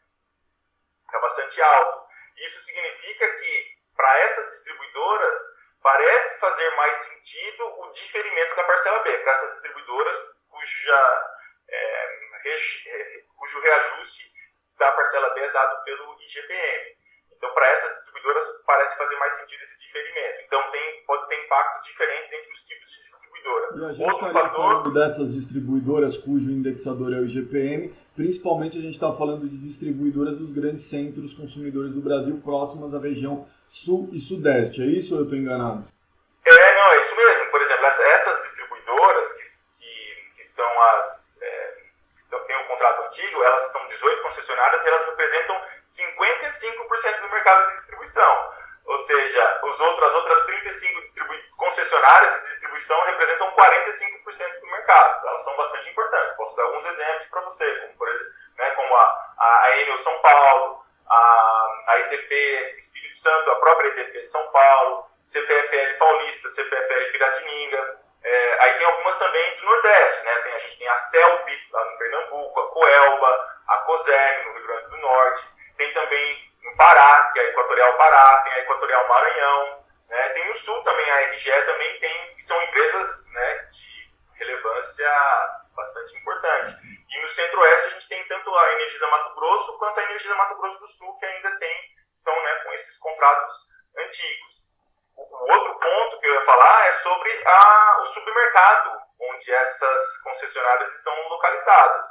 tá 1.11 1.19
bastante 1.21 1.61
alto. 1.63 2.09
Isso 2.37 2.61
significa 2.61 3.29
que, 3.39 3.77
para 3.97 4.19
essas 4.21 4.51
distribuidoras, 4.53 5.39
parece 5.83 6.39
fazer 6.39 6.71
mais 6.77 6.97
sentido 6.99 7.65
o 7.81 7.93
diferimento 7.93 8.57
da 8.57 8.65
parcela 8.65 8.99
B, 9.01 9.19
para 9.19 9.33
essas 9.33 9.53
distribuidoras 9.53 10.19
cuja, 10.49 11.33
é, 11.69 12.15
é, 12.45 13.25
cujo 13.37 13.61
reajuste 13.61 14.33
da 14.77 14.93
parcela 14.93 15.31
B 15.31 15.41
é 15.41 15.51
dado 15.51 15.85
pelo 15.85 16.21
IGPM. 16.23 16.97
Então, 17.33 17.53
para 17.55 17.69
essas 17.69 18.05
distribuidoras, 18.19 18.45
parece 18.67 18.97
fazer 18.97 19.17
mais 19.17 19.35
sentido 19.35 19.63
esse 19.63 19.79
diferimento. 19.79 20.43
Então, 20.47 20.71
tem, 20.71 21.05
pode 21.07 21.29
ter 21.29 21.45
impactos 21.45 21.85
diferentes 21.87 22.33
entre 22.33 22.53
os 22.53 22.61
tipos 22.63 22.91
de 22.91 23.11
distribuidora. 23.11 23.67
E 23.75 23.85
a 23.85 23.93
gente 23.93 24.03
Outro 24.03 24.27
estaria 24.27 24.51
fator... 24.51 24.57
falando 24.57 24.95
dessas 24.95 25.33
distribuidoras 25.33 26.17
cujo 26.19 26.51
indexador 26.51 27.13
é 27.13 27.17
o 27.19 27.25
IGPM, 27.25 27.95
principalmente 28.15 28.79
a 28.79 28.81
gente 28.81 28.95
está 28.95 29.13
falando 29.13 29.49
de 29.49 29.57
distribuidoras 29.59 30.37
dos 30.37 30.53
grandes 30.53 30.85
centros 30.85 31.35
consumidores 31.35 31.95
do 31.95 32.01
Brasil 32.01 32.41
próximas 32.43 32.95
à 32.95 32.99
região 32.99 33.47
sul 33.69 34.11
e 34.13 34.19
sudeste. 34.19 34.83
É 34.83 34.87
isso 34.87 35.15
ou 35.15 35.21
eu 35.21 35.25
estou 35.25 35.39
enganado? 35.39 35.87
É, 36.45 36.75
não, 36.75 36.93
é 36.93 37.01
isso 37.01 37.17
mesmo. 37.17 37.51
Por 37.51 37.63
exemplo, 37.63 37.87
essas 37.87 38.43
distribuidoras 38.43 39.33
que, 39.33 39.43
que, 39.79 40.43
que 40.43 40.49
são 40.49 40.83
as 40.95 41.39
é, 41.43 41.77
que 42.17 42.47
têm 42.47 42.57
um 42.57 42.68
contrato 42.79 43.03
antigo, 43.09 43.43
elas 43.43 43.73
são 43.73 43.87
18 43.89 44.23
concessionárias 44.23 44.85
e 44.85 44.89
elas 44.89 45.05
representam 45.07 45.61
55% 45.87 47.21
do 47.21 47.29
mercado 47.29 47.67
de 47.67 47.75
distribuição. 47.75 48.53
Ou 48.87 48.99
seja, 48.99 49.61
os 49.65 49.81
outros, 49.81 50.09
as 50.09 50.15
outras 50.15 50.47
35 50.47 51.03
concessionárias 51.57 52.41
de 52.41 52.49
distribuição 52.49 53.01
representam 53.03 53.51
45% 53.53 54.61
do 54.61 54.67
mercado. 54.69 55.29
Elas 55.29 55.45
são 55.45 55.57
bastante 55.57 55.91
importantes. 55.91 56.37
Posso 56.37 56.57
dar 56.57 56.63
alguns 56.63 56.87
exemplos 56.87 57.29
para 57.29 57.41
você, 57.43 57.81
como, 57.81 57.99
por 57.99 58.09
exemplo, 58.09 58.33
né, 58.57 58.71
como 58.71 58.95
a, 58.95 59.35
a 59.39 59.79
Enel 59.79 59.99
São 59.99 60.19
Paulo, 60.21 60.85
a, 61.11 61.85
a 61.89 62.01
Espírito 62.01 63.19
Santo, 63.21 63.51
a 63.51 63.57
própria 63.57 63.89
EDP 63.89 64.23
São 64.25 64.47
Paulo, 64.53 65.05
CPFL 65.21 65.99
Paulista, 65.99 66.49
CPFL 66.49 67.13
Piratininga. 67.13 68.08
É, 68.23 68.63
aí 68.63 68.79
tem 68.79 68.87
algumas 68.87 69.17
também 69.17 69.57
do 69.57 69.65
Nordeste, 69.65 70.25
né? 70.25 70.35
Tem, 70.43 70.53
a 70.53 70.59
gente 70.59 70.79
tem 70.79 70.89
a 70.89 70.97
CELP 70.97 71.49
lá 71.71 71.85
no 71.85 71.99
Pernambuco, 71.99 72.61
a 72.61 72.71
Coelba, 72.71 73.59
a 73.69 73.77
COSERN 73.79 74.45
no 74.45 74.53
Rio 74.55 74.67
Grande 74.67 74.91
do 74.91 74.97
Norte. 74.99 75.49
Tem 75.77 75.93
também 75.95 76.53
no 76.65 76.77
Pará, 76.77 77.31
que 77.33 77.39
é 77.39 77.43
a 77.43 77.49
Equatorial 77.49 77.97
Pará, 77.97 78.39
tem 78.45 78.53
a 78.53 78.59
Equatorial 78.61 79.09
Maranhão, 79.09 79.85
né? 80.09 80.29
tem 80.31 80.49
no 80.49 80.55
Sul 80.57 80.83
também, 80.83 81.11
a 81.11 81.21
RGE 81.31 81.63
também 81.67 82.01
tem, 82.01 82.35
que 82.35 82.43
são 82.43 82.61
empresas 82.63 83.27
né, 83.33 83.69
de 83.73 84.11
relevância 84.39 85.11
bastante 85.75 86.17
importante. 86.17 86.77
E 87.11 87.23
no 87.23 87.29
Centro-Oeste 87.29 87.87
a 87.87 87.91
gente 87.91 88.09
tem 88.09 88.25
tanto 88.27 88.55
a 88.55 88.73
Energisa 88.73 89.07
Mato 89.07 89.35
Grosso 89.35 89.79
quanto 89.79 89.99
a 89.99 90.03
Energisa 90.03 90.35
Mato 90.35 90.57
Grosso 90.57 90.81
do 90.81 90.89
Sul, 90.89 91.17
que 91.19 91.27
ainda 91.27 91.57
tem, 91.59 91.77
estão 92.15 92.35
né, 92.43 92.55
com 92.65 92.73
esses 92.73 92.99
contratos 92.99 93.55
antigos. 93.97 94.68
O, 95.19 95.53
outro 95.53 95.79
ponto 95.81 96.21
que 96.21 96.27
eu 96.27 96.35
ia 96.35 96.45
falar 96.45 96.87
é 96.87 96.93
sobre 96.93 97.43
a, 97.45 98.03
o 98.03 98.07
supermercado, 98.07 99.03
onde 99.21 99.53
essas 99.53 100.17
concessionárias 100.23 100.93
estão 100.95 101.29
localizadas. 101.29 102.09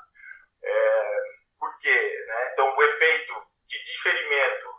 É, 0.61 1.19
por 1.57 1.79
quê? 1.79 2.25
Né? 2.27 2.49
Então, 2.51 2.75
o 2.75 2.83
efeito 2.83 3.47
de 3.65 3.83
diferimento 3.83 4.69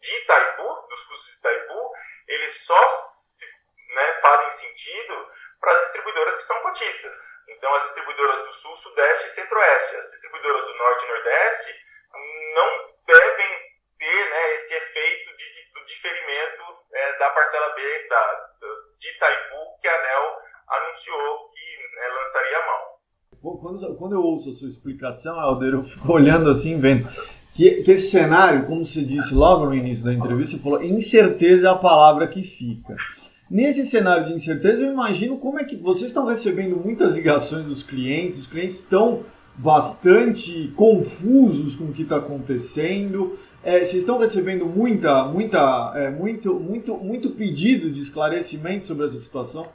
de 0.00 0.16
Itaipu, 0.22 0.86
dos 0.88 1.04
custos 1.04 1.26
de 1.26 1.38
Itaipu, 1.38 1.92
eles 2.26 2.64
só 2.64 2.88
se, 2.88 3.46
né, 3.94 4.20
fazem 4.20 4.50
sentido 4.50 5.32
para 5.60 5.72
as 5.72 5.80
distribuidoras 5.82 6.36
que 6.36 6.44
são 6.44 6.60
cotistas. 6.62 7.16
Então, 7.48 7.72
as 7.74 7.82
distribuidoras 7.84 8.44
do 8.44 8.52
Sul, 8.54 8.76
Sudeste 8.78 9.26
e 9.26 9.30
Centro-Oeste. 9.30 9.96
As 9.96 10.10
distribuidoras 10.10 10.66
do 10.66 10.74
Norte 10.74 11.04
e 11.04 11.08
Nordeste 11.08 11.86
não 12.54 12.95
diferimento 15.86 16.62
é, 16.92 17.18
da 17.18 17.30
parcela 17.30 17.74
B 17.74 17.82
da, 18.08 18.50
de 18.98 19.08
Itaipu 19.08 19.80
que 19.80 19.88
a 19.88 19.94
ANEL 19.94 20.46
anunciou 20.68 21.50
que 21.50 21.96
né, 21.96 22.08
lançaria 22.08 22.58
a 22.58 22.66
mão. 22.66 22.96
Quando, 23.60 23.96
quando 23.96 24.12
eu 24.14 24.22
ouço 24.22 24.50
a 24.50 24.52
sua 24.52 24.68
explicação, 24.68 25.40
Helder, 25.40 25.74
eu 25.74 25.82
fico 25.82 26.12
olhando 26.12 26.50
assim, 26.50 26.80
vendo 26.80 27.08
que, 27.54 27.82
que 27.82 27.92
esse 27.92 28.10
cenário, 28.10 28.66
como 28.66 28.84
você 28.84 29.02
disse 29.02 29.34
logo 29.34 29.66
no 29.66 29.74
início 29.74 30.04
da 30.04 30.12
entrevista, 30.12 30.56
você 30.56 30.62
falou, 30.62 30.82
incerteza 30.82 31.68
é 31.68 31.70
a 31.70 31.76
palavra 31.76 32.28
que 32.28 32.42
fica. 32.42 32.94
Nesse 33.50 33.86
cenário 33.86 34.26
de 34.26 34.34
incerteza, 34.34 34.84
eu 34.84 34.92
imagino 34.92 35.38
como 35.38 35.58
é 35.58 35.64
que 35.64 35.76
vocês 35.76 36.06
estão 36.06 36.26
recebendo 36.26 36.76
muitas 36.76 37.12
ligações 37.12 37.64
dos 37.64 37.82
clientes, 37.82 38.40
os 38.40 38.46
clientes 38.46 38.80
estão 38.80 39.24
bastante 39.54 40.68
confusos 40.76 41.76
com 41.76 41.84
o 41.84 41.92
que 41.92 42.02
está 42.02 42.16
acontecendo. 42.16 43.38
É, 43.66 43.78
vocês 43.80 43.96
estão 43.96 44.16
recebendo 44.16 44.64
muita, 44.64 45.24
muita, 45.24 45.58
é, 45.96 46.08
muito, 46.08 46.54
muito, 46.54 46.96
muito 46.96 47.30
pedido 47.30 47.90
de 47.90 47.98
esclarecimento 47.98 48.84
sobre 48.84 49.06
essa 49.06 49.18
situação? 49.18 49.66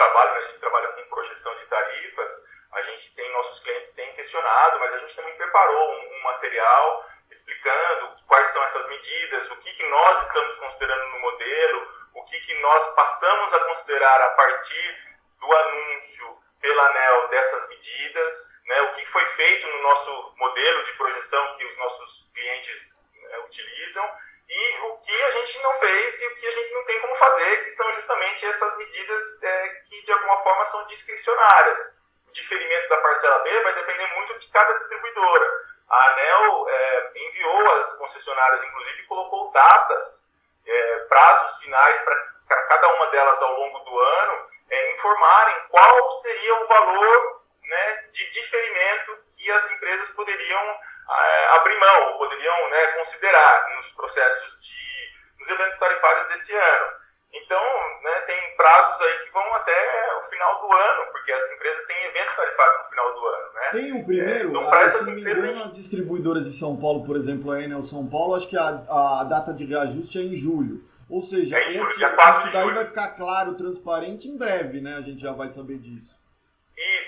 trabalho, 0.00 0.32
né, 0.32 0.38
a 0.38 0.48
gente 0.48 0.60
trabalha 0.60 0.88
com 0.88 1.08
projeção 1.10 1.54
de 1.56 1.66
tarifas, 1.66 2.32
a 2.72 2.82
gente 2.82 3.14
tem, 3.14 3.30
nossos 3.32 3.60
clientes 3.60 3.92
têm 3.92 4.10
questionado, 4.14 4.80
mas 4.80 4.94
a 4.94 4.98
gente 5.00 5.14
também 5.14 5.36
preparou 5.36 5.90
um, 5.90 6.16
um 6.16 6.22
material 6.22 7.06
explicando 7.30 8.16
quais 8.26 8.48
são 8.48 8.62
essas 8.62 8.88
medidas, 8.88 9.50
o 9.50 9.56
que, 9.56 9.72
que 9.74 9.86
nós 9.90 10.26
estamos 10.26 10.56
considerando 10.56 11.06
no 11.12 11.20
modelo, 11.20 11.88
o 12.14 12.24
que, 12.24 12.40
que 12.40 12.54
nós 12.62 12.94
passamos 12.94 13.52
a 13.52 13.60
considerar 13.60 14.20
a 14.22 14.30
partir 14.30 15.18
do 15.38 15.52
anúncio 15.52 16.38
pela 16.60 16.86
ANEL 16.88 17.28
dessas 17.28 17.68
medidas, 17.68 18.48
né, 18.70 18.80
o 18.82 18.94
que 18.94 19.04
foi 19.06 19.24
feito 19.34 19.66
no 19.66 19.82
nosso 19.82 20.32
modelo 20.36 20.84
de 20.84 20.92
projeção 20.92 21.56
que 21.56 21.64
os 21.64 21.76
nossos 21.76 22.30
clientes 22.32 22.94
né, 23.20 23.38
utilizam 23.40 24.08
e 24.48 24.78
o 24.82 24.96
que 24.98 25.22
a 25.22 25.30
gente 25.32 25.58
não 25.60 25.74
fez 25.74 26.20
e 26.20 26.26
o 26.28 26.36
que 26.36 26.46
a 26.46 26.52
gente 26.52 26.72
não 26.72 26.84
tem 26.84 27.00
como 27.00 27.16
fazer, 27.16 27.64
que 27.64 27.70
são 27.70 27.92
justamente 27.94 28.46
essas 28.46 28.78
medidas 28.78 29.42
é, 29.42 29.68
que 29.88 30.02
de 30.02 30.12
alguma 30.12 30.40
forma 30.44 30.64
são 30.66 30.86
discricionárias. 30.86 31.94
O 32.28 32.32
diferimento 32.32 32.88
da 32.88 32.96
parcela 32.98 33.40
B 33.40 33.60
vai 33.60 33.74
depender 33.74 34.06
muito 34.14 34.38
de 34.38 34.48
cada 34.50 34.72
distribuidora. 34.74 35.50
A 35.88 36.06
ANEL 36.12 36.68
é, 36.68 37.10
enviou 37.16 37.72
às 37.72 37.96
concessionárias, 37.96 38.62
inclusive, 38.62 39.02
colocou 39.06 39.50
datas, 39.50 40.22
é, 40.64 40.96
prazos 41.08 41.58
finais 41.58 42.00
para 42.02 42.62
cada 42.68 42.88
uma 42.94 43.06
delas 43.06 43.42
ao 43.42 43.52
longo 43.52 43.80
do 43.80 43.98
ano 43.98 44.48
é, 44.70 44.94
informarem 44.94 45.60
qual 45.70 46.12
seria 46.20 46.54
o 46.54 46.68
valor 46.68 47.39
né, 47.70 48.04
de 48.12 48.30
diferimento 48.30 49.18
que 49.36 49.50
as 49.50 49.70
empresas 49.70 50.08
poderiam 50.10 50.60
é, 50.60 51.46
abrir 51.54 51.78
mão, 51.78 52.18
poderiam 52.18 52.70
né, 52.70 52.86
considerar 52.98 53.76
nos 53.76 53.92
processos 53.92 54.60
de, 54.60 55.38
nos 55.38 55.48
eventos 55.48 55.78
tarifários 55.78 56.28
desse 56.28 56.52
ano. 56.52 57.00
Então, 57.32 57.62
né, 58.02 58.20
tem 58.26 58.56
prazos 58.56 59.00
aí 59.00 59.18
que 59.20 59.30
vão 59.30 59.54
até 59.54 60.16
o 60.18 60.28
final 60.28 60.60
do 60.60 60.72
ano, 60.72 61.12
porque 61.12 61.30
as 61.30 61.52
empresas 61.52 61.86
têm 61.86 62.04
eventos 62.06 62.34
tarifários 62.34 62.82
no 62.82 62.90
final 62.90 63.14
do 63.14 63.26
ano. 63.26 63.52
Né? 63.54 63.68
Tem 63.70 63.92
o 63.92 64.04
primeiro, 64.04 64.32
é, 64.32 64.42
então, 64.42 64.74
ah, 64.74 64.90
se 64.90 65.04
não 65.04 65.12
me 65.12 65.20
engano, 65.20 65.62
as 65.62 65.72
distribuidoras 65.72 66.44
de 66.44 66.52
São 66.52 66.76
Paulo, 66.76 67.06
por 67.06 67.14
exemplo, 67.14 67.52
a 67.52 67.62
Enel 67.62 67.82
São 67.82 68.08
Paulo, 68.08 68.34
acho 68.34 68.48
que 68.48 68.58
a, 68.58 68.68
a 68.68 69.24
data 69.24 69.52
de 69.54 69.64
reajuste 69.64 70.18
é 70.18 70.22
em 70.22 70.34
julho. 70.34 70.82
Ou 71.08 71.20
seja, 71.20 71.56
é 71.56 71.68
esse, 71.68 71.80
isso 71.80 72.52
daí 72.52 72.72
vai 72.72 72.84
ficar 72.84 73.08
claro, 73.08 73.56
transparente 73.56 74.28
em 74.28 74.38
breve, 74.38 74.80
né? 74.80 74.94
A 74.96 75.00
gente 75.00 75.20
já 75.20 75.32
vai 75.32 75.48
saber 75.48 75.78
disso. 75.78 76.16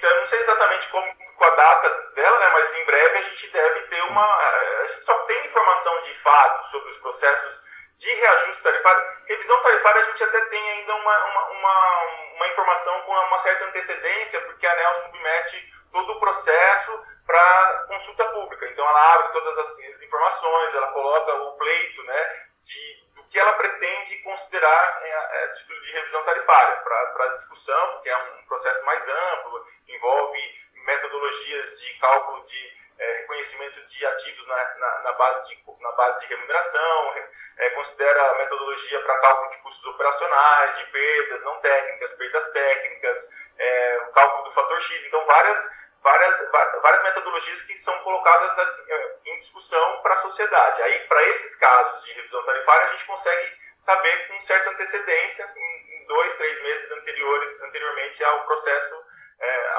Isso, 0.02 0.06
eu 0.08 0.16
não 0.16 0.26
sei 0.26 0.40
exatamente 0.40 0.88
como 0.88 1.14
com 1.36 1.44
a 1.44 1.50
data 1.50 1.88
dela, 2.14 2.38
né? 2.40 2.50
Mas 2.52 2.74
em 2.74 2.84
breve 2.84 3.18
a 3.18 3.22
gente 3.22 3.48
deve 3.50 3.80
ter 3.82 4.02
uma. 4.02 4.36
A 4.36 4.86
gente 4.88 5.04
só 5.04 5.14
tem 5.26 5.46
informação 5.46 6.02
de 6.02 6.14
fato 6.22 6.70
sobre 6.72 6.90
os 6.90 6.98
processos 6.98 7.60
de 7.98 8.12
reajuste 8.12 8.62
tarifário. 8.64 9.02
Revisão 9.26 9.62
tarifária 9.62 10.02
a 10.02 10.04
gente 10.06 10.24
até 10.24 10.40
tem 10.46 10.70
ainda 10.72 10.94
uma, 10.96 11.24
uma, 11.24 11.50
uma, 11.50 12.02
uma 12.34 12.48
informação 12.48 13.02
com 13.02 13.12
uma 13.12 13.38
certa 13.38 13.64
antecedência, 13.66 14.40
porque 14.40 14.66
a 14.66 14.72
ANEL 14.72 15.02
submete 15.04 15.72
todo 15.92 16.12
o 16.14 16.20
processo 16.20 17.06
para 17.24 17.84
consulta 17.86 18.24
pública. 18.30 18.66
Então 18.66 18.88
ela 18.88 19.14
abre 19.14 19.28
todas 19.32 19.56
as 19.56 20.02
informações, 20.02 20.74
ela 20.74 20.88
coloca 20.88 21.32
o 21.32 21.52
pleito 21.56 22.02
né, 22.02 22.46
de 22.64 23.11
que 23.32 23.38
ela 23.38 23.54
pretende 23.54 24.18
considerar 24.18 25.00
é, 25.02 25.08
é, 25.08 25.48
título 25.54 25.80
de 25.80 25.92
revisão 25.92 26.22
tarifária 26.22 26.76
para 26.76 27.34
discussão, 27.34 27.92
porque 27.92 28.10
é 28.10 28.16
um 28.16 28.44
processo 28.44 28.84
mais 28.84 29.02
amplo, 29.08 29.66
envolve 29.88 30.38
metodologias 30.84 31.80
de 31.80 31.94
cálculo 31.98 32.46
de 32.46 32.82
é, 32.98 33.12
reconhecimento 33.20 33.80
de 33.86 34.06
ativos 34.06 34.46
na, 34.46 34.74
na, 34.74 34.98
na, 35.00 35.12
base, 35.12 35.48
de, 35.48 35.64
na 35.80 35.92
base 35.92 36.20
de 36.20 36.26
remuneração, 36.26 37.14
é, 37.56 37.70
considera 37.70 38.34
metodologia 38.34 39.00
para 39.00 39.20
cálculo 39.20 39.50
de 39.50 39.56
custos 39.62 39.86
operacionais, 39.86 40.76
de 40.76 40.84
perdas 40.86 41.42
não 41.42 41.58
técnicas, 41.60 42.12
perdas 42.12 42.52
técnicas, 42.52 43.28
é, 43.58 43.98
cálculo 44.12 44.44
do 44.44 44.52
fator 44.52 44.78
X, 44.78 45.06
então 45.06 45.24
várias 45.24 45.70
várias, 46.02 46.50
várias 46.50 47.02
metodologias 47.04 47.60
que 47.62 47.76
são 47.76 47.96
colocadas 48.00 48.58
eh, 48.58 49.16
em 49.26 49.38
discussão 49.40 50.00
para 50.02 50.14
a 50.14 50.18
sociedade. 50.18 50.82
Aí, 50.82 50.98
para 51.06 51.22
esses 51.28 51.54
casos 51.56 52.04
de 52.04 52.12
revisão 52.12 52.44
tarifária, 52.44 52.88
a 52.88 52.90
gente 52.92 53.06
consegue 53.06 53.62
saber 53.78 54.28
com 54.28 54.40
certa 54.42 54.70
antecedência, 54.70 55.52
em 55.56 56.06
dois, 56.06 56.34
três 56.34 56.62
meses 56.62 56.90
anteriores, 56.92 57.62
anteriormente 57.62 58.24
ao 58.24 58.44
processo, 58.44 59.04
é, 59.40 59.72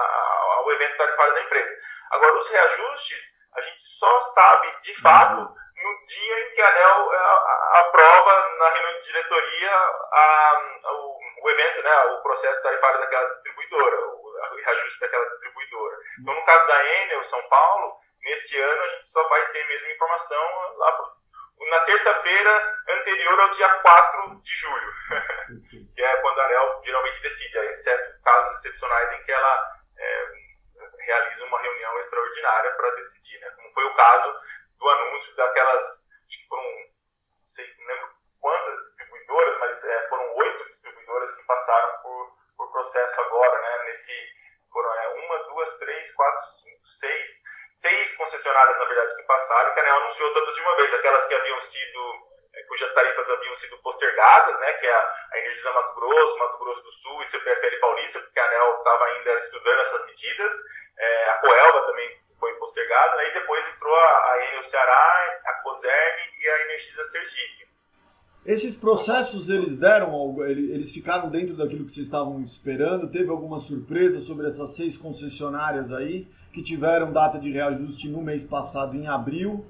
ao 0.58 0.72
evento 0.72 0.98
tarifário 0.98 1.34
da 1.34 1.42
empresa. 1.42 1.78
Agora, 2.12 2.38
os 2.38 2.48
reajustes, 2.50 3.34
a 3.56 3.62
gente 3.62 3.88
só 3.88 4.22
sabe, 4.22 4.82
de 4.82 5.02
fato, 5.02 5.40
no 5.40 6.06
dia 6.06 6.40
em 6.40 6.56
que 6.56 6.62
a 6.62 6.70
ANEL 6.70 7.14
eh, 7.14 7.80
aprova 7.80 8.56
na 8.58 8.70
reunião 8.70 8.94
de 9.00 9.06
diretoria 9.06 9.72
a, 9.72 10.62
o, 10.92 11.20
o 11.44 11.50
evento, 11.50 11.84
né, 11.84 12.04
o 12.06 12.22
processo 12.22 12.62
tarifário 12.62 13.00
daquela 13.00 13.30
distribuidora, 13.30 13.98
o 14.00 14.33
reajuste 14.50 15.00
daquela 15.00 15.26
distribuidora. 15.28 15.98
Então, 16.20 16.34
no 16.34 16.46
caso 16.46 16.68
da 16.68 16.86
Enel, 16.86 17.24
São 17.26 17.42
Paulo, 17.50 18.00
neste 18.22 18.60
ano 18.60 18.82
a 18.84 18.88
gente 18.90 19.10
só 19.10 19.28
vai 19.30 19.46
ter 19.52 19.68
mesmo 19.68 19.92
informação 19.92 20.78
lá 20.78 20.92
pro, 20.94 21.70
na 21.70 21.80
terça-feira 21.82 22.78
anterior 22.90 23.40
ao 23.40 23.50
dia 23.52 23.70
4 23.70 24.42
de 24.42 24.56
julho, 24.56 24.94
que 25.96 26.02
é 26.02 26.18
quando 26.18 26.40
a 26.40 26.46
ANEL 26.46 26.82
geralmente 26.84 27.22
decide, 27.22 27.58
exceto 27.58 28.22
casos 28.24 28.60
excepcionais 28.60 29.12
em 29.14 29.24
que 29.24 29.32
ela 29.32 29.72
é, 29.98 30.32
realiza 31.00 31.46
uma 31.46 31.62
reunião 31.62 32.00
extraordinária 32.00 32.72
para 32.72 32.96
decidir, 32.96 33.40
né? 33.40 33.50
como 33.52 33.74
foi 33.74 33.86
o 33.86 33.96
caso 33.96 34.40
do 34.78 34.90
anúncio 34.90 35.36
daquelas, 35.36 35.84
acho 35.84 36.42
que 36.42 36.48
foram, 36.48 36.64
não 36.64 37.54
sei, 37.56 37.74
não 37.80 37.88
lembro 37.88 38.10
quantas 38.42 38.86
distribuidoras, 38.86 39.60
mas 39.60 39.84
é, 39.84 40.08
foram 40.10 40.36
oito 40.36 40.66
distribuidoras 40.66 41.36
que 41.36 41.44
passaram 41.44 42.02
processo 42.84 43.22
agora, 43.22 43.62
né? 43.62 43.84
nesse 43.86 44.14
foram 44.72 44.94
é, 44.94 45.08
uma, 45.08 45.38
duas, 45.44 45.78
três, 45.78 46.12
quatro, 46.14 46.50
cinco, 46.50 46.88
seis, 47.00 47.30
seis 47.74 48.18
concessionárias, 48.18 48.78
na 48.78 48.86
verdade, 48.86 49.16
que 49.16 49.24
passaram, 49.24 49.74
que 49.74 49.80
a 49.80 49.84
ANEL 49.84 49.96
anunciou 49.98 50.34
todas 50.34 50.56
de 50.56 50.62
uma 50.62 50.76
vez, 50.76 50.94
aquelas 50.94 51.28
que 51.28 51.36
haviam 51.36 51.62
sido, 51.62 52.28
é, 52.56 52.64
cujas 52.64 52.92
tarifas 52.94 53.30
haviam 53.30 53.56
sido 53.56 53.78
postergadas, 53.84 54.60
né, 54.60 54.74
que 54.74 54.88
é 54.88 54.94
a, 54.94 55.14
Energisa 55.36 55.72
Mato 55.72 55.96
Grosso, 55.96 56.38
Mato 56.38 56.58
Grosso 56.58 56.82
do 56.82 56.92
Sul 56.92 57.22
e 57.22 57.26
CPFL 57.28 57.80
Paulista, 57.80 58.20
porque 58.20 58.40
a 58.40 58.46
ANEL 58.46 58.78
estava 58.78 59.06
ainda 59.06 59.34
estudando 59.36 59.80
essas 59.80 60.06
medidas, 60.06 60.54
é, 60.98 61.30
a 61.30 61.34
Coelba 61.36 61.86
também 61.86 62.20
foi 62.40 62.54
postergada, 62.56 63.16
né, 63.16 63.28
e 63.30 63.34
depois 63.34 63.68
entrou 63.68 63.96
a, 63.96 64.44
Enel 64.44 64.64
Ceará, 64.64 65.42
a 65.46 65.54
Coserme 65.62 66.34
e 66.40 66.50
a 66.50 66.62
Energisa 66.64 67.04
Sergipe. 67.06 67.73
Esses 68.46 68.76
processos 68.76 69.50
eles 69.50 69.80
deram, 69.80 70.36
eles 70.44 70.92
ficaram 70.92 71.30
dentro 71.30 71.56
daquilo 71.56 71.86
que 71.86 71.92
vocês 71.94 72.08
estavam 72.08 72.42
esperando? 72.42 73.10
Teve 73.10 73.30
alguma 73.30 73.58
surpresa 73.58 74.20
sobre 74.20 74.48
essas 74.48 74.76
seis 74.76 74.98
concessionárias 74.98 75.94
aí 75.94 76.28
que 76.52 76.62
tiveram 76.62 77.14
data 77.14 77.40
de 77.40 77.50
reajuste 77.50 78.10
no 78.10 78.22
mês 78.22 78.44
passado, 78.44 78.98
em 78.98 79.08
abril? 79.08 79.66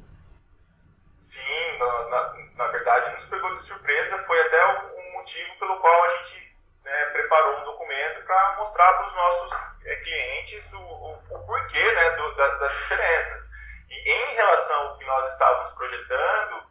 Sim, 1.19 1.77
na, 1.77 2.09
na, 2.09 2.33
na 2.57 2.67
verdade 2.69 3.15
nos 3.15 3.29
pegou 3.29 3.55
de 3.59 3.67
surpresa. 3.67 4.17
Foi 4.25 4.41
até 4.41 4.65
o, 4.65 4.99
um 4.99 5.13
motivo 5.19 5.59
pelo 5.59 5.77
qual 5.79 6.03
a 6.03 6.17
gente 6.17 6.55
né, 6.83 7.05
preparou 7.13 7.61
um 7.61 7.65
documento 7.65 8.25
para 8.25 8.55
mostrar 8.57 8.91
para 8.93 9.07
os 9.07 9.15
nossos 9.15 9.85
é, 9.85 9.95
clientes 9.97 10.73
o, 10.73 10.77
o, 10.77 11.13
o 11.13 11.45
porquê 11.45 11.91
né, 11.93 12.09
do, 12.17 12.35
da, 12.35 12.47
das 12.55 12.71
diferenças. 12.71 13.49
E 13.91 14.09
em 14.09 14.35
relação 14.35 14.77
ao 14.87 14.97
que 14.97 15.05
nós 15.05 15.31
estávamos 15.31 15.73
projetando, 15.75 16.62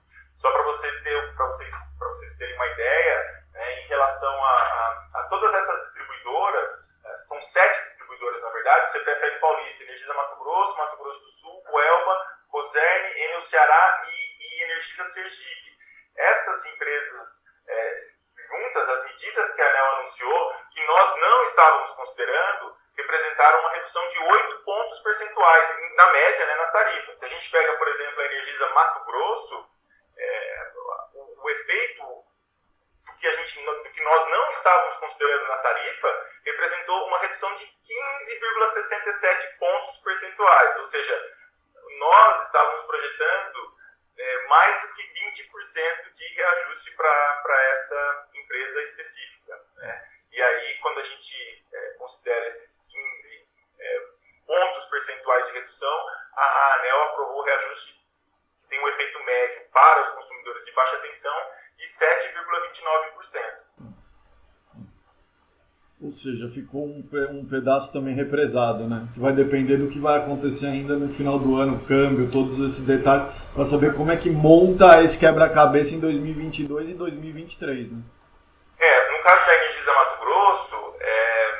só 0.42 0.50
para 0.50 0.62
você 0.64 0.92
ter, 1.02 1.34
para 1.36 1.46
vocês, 1.46 1.74
para 1.98 2.08
vocês 2.08 2.36
terem 2.36 2.54
uma 2.56 2.66
ideia, 2.66 3.44
né, 3.52 3.80
em 3.80 3.86
relação 3.86 4.44
a, 4.44 4.50
a, 4.50 5.10
a, 5.14 5.22
todas 5.28 5.54
essas 5.54 5.82
distribuidoras, 5.82 6.70
é, 7.06 7.16
são 7.28 7.40
sete 7.42 7.84
distribuidoras 7.84 8.42
na 8.42 8.50
verdade, 8.50 8.90
CPFL 8.90 9.40
Paulista, 9.40 9.84
Energisa 9.84 10.14
Mato 10.14 10.36
Grosso, 10.42 10.76
Mato 10.76 10.96
Grosso 10.96 11.20
do 11.20 11.30
Sul, 11.30 11.62
Coelba, 11.62 12.26
Coserne, 12.50 13.22
Enel 13.22 13.42
Ceará 13.42 14.04
e, 14.08 14.58
e 14.58 14.62
Energisa 14.64 15.04
Sergipe. 15.06 15.78
Essas 16.16 16.66
empresas 16.66 17.28
é, 17.68 18.04
juntas, 18.48 18.88
as 18.88 19.04
medidas 19.04 19.54
que 19.54 19.62
a 19.62 19.68
ANEL 19.68 19.86
anunciou, 19.96 20.54
que 20.72 20.86
nós 20.86 21.16
não 21.18 21.42
estávamos 21.44 21.90
considerando, 21.92 22.76
representaram 22.96 23.60
uma 23.60 23.70
redução 23.70 24.08
de 24.08 24.18
8 24.18 24.64
pontos 24.64 24.98
percentuais, 25.00 25.94
na 25.96 26.12
média, 26.12 26.46
né, 26.46 26.54
nas 26.56 26.72
tarifas. 26.72 27.16
Se 27.18 27.24
a 27.24 27.28
gente 27.28 27.50
pega, 27.50 27.78
por 27.78 27.88
exemplo, 27.88 28.20
a 28.20 28.24
Energisa 28.26 28.68
Mato 28.70 29.04
Grosso, 29.04 29.71
é, 30.22 30.72
o, 31.14 31.42
o, 31.42 31.50
efeito 31.50 32.02
do 32.02 33.12
que, 33.18 33.26
a 33.26 33.32
gente, 33.32 33.64
do 33.64 33.90
que 33.90 34.02
nós 34.02 34.30
não 34.30 34.50
estávamos 34.52 34.96
considerando 34.96 35.48
na 35.48 35.56
tarifa 35.58 36.30
representou 36.44 37.06
uma 37.06 37.18
redução 37.18 37.54
de 37.56 37.64
15,67 37.66 39.58
pontos 39.58 39.98
percentuais, 39.98 40.76
ou 40.78 40.86
seja, 40.86 41.36
nós 41.98 42.46
estávamos 42.46 42.86
projetando 42.86 43.76
é, 44.18 44.46
mais 44.46 44.82
do 44.82 44.94
que 44.94 45.02
20% 45.02 46.14
de 46.14 46.34
reajuste 46.34 46.90
para 46.92 47.62
essa 47.72 48.28
empresa 48.34 48.82
específica. 48.82 49.60
Né? 49.76 50.08
E 50.32 50.42
aí, 50.42 50.78
quando 50.78 51.00
a 51.00 51.02
gente 51.02 51.64
é, 51.72 51.90
considera 51.98 52.46
esses 52.48 52.78
15 52.90 53.48
é, 53.78 54.00
pontos 54.46 54.84
percentuais 54.86 55.46
de 55.46 55.52
redução, 55.52 56.08
a, 56.36 56.42
a 56.42 56.74
ANEL 56.76 57.02
aprovou 57.02 57.38
o 57.38 57.44
reajuste 57.44 58.01
tem 58.72 58.82
um 58.82 58.88
efeito 58.88 59.22
médio 59.22 59.60
para 59.70 60.08
os 60.08 60.14
consumidores 60.14 60.64
de 60.64 60.72
baixa 60.72 60.96
tensão 60.96 61.34
de 61.76 61.84
7,29%. 61.84 63.72
Ou 66.00 66.10
seja, 66.10 66.48
ficou 66.48 66.86
um, 66.86 67.06
um 67.30 67.46
pedaço 67.46 67.92
também 67.92 68.14
represado, 68.14 68.88
né? 68.88 69.06
Que 69.12 69.20
vai 69.20 69.32
depender 69.34 69.76
do 69.76 69.88
que 69.88 70.00
vai 70.00 70.18
acontecer 70.18 70.66
ainda 70.66 70.96
no 70.96 71.08
final 71.08 71.38
do 71.38 71.60
ano, 71.60 71.84
câmbio, 71.86 72.32
todos 72.32 72.58
esses 72.58 72.84
detalhes, 72.84 73.26
para 73.54 73.64
saber 73.64 73.94
como 73.94 74.10
é 74.10 74.16
que 74.16 74.30
monta 74.30 75.02
esse 75.02 75.20
quebra-cabeça 75.20 75.94
em 75.94 76.00
2022 76.00 76.88
e 76.88 76.94
2023, 76.94 77.92
né? 77.92 78.02
É, 78.80 79.12
no 79.12 79.22
caso 79.22 79.46
da 79.46 79.54
Energisa 79.54 79.92
Mato 79.92 80.24
Grosso, 80.24 80.96
é, 80.98 81.50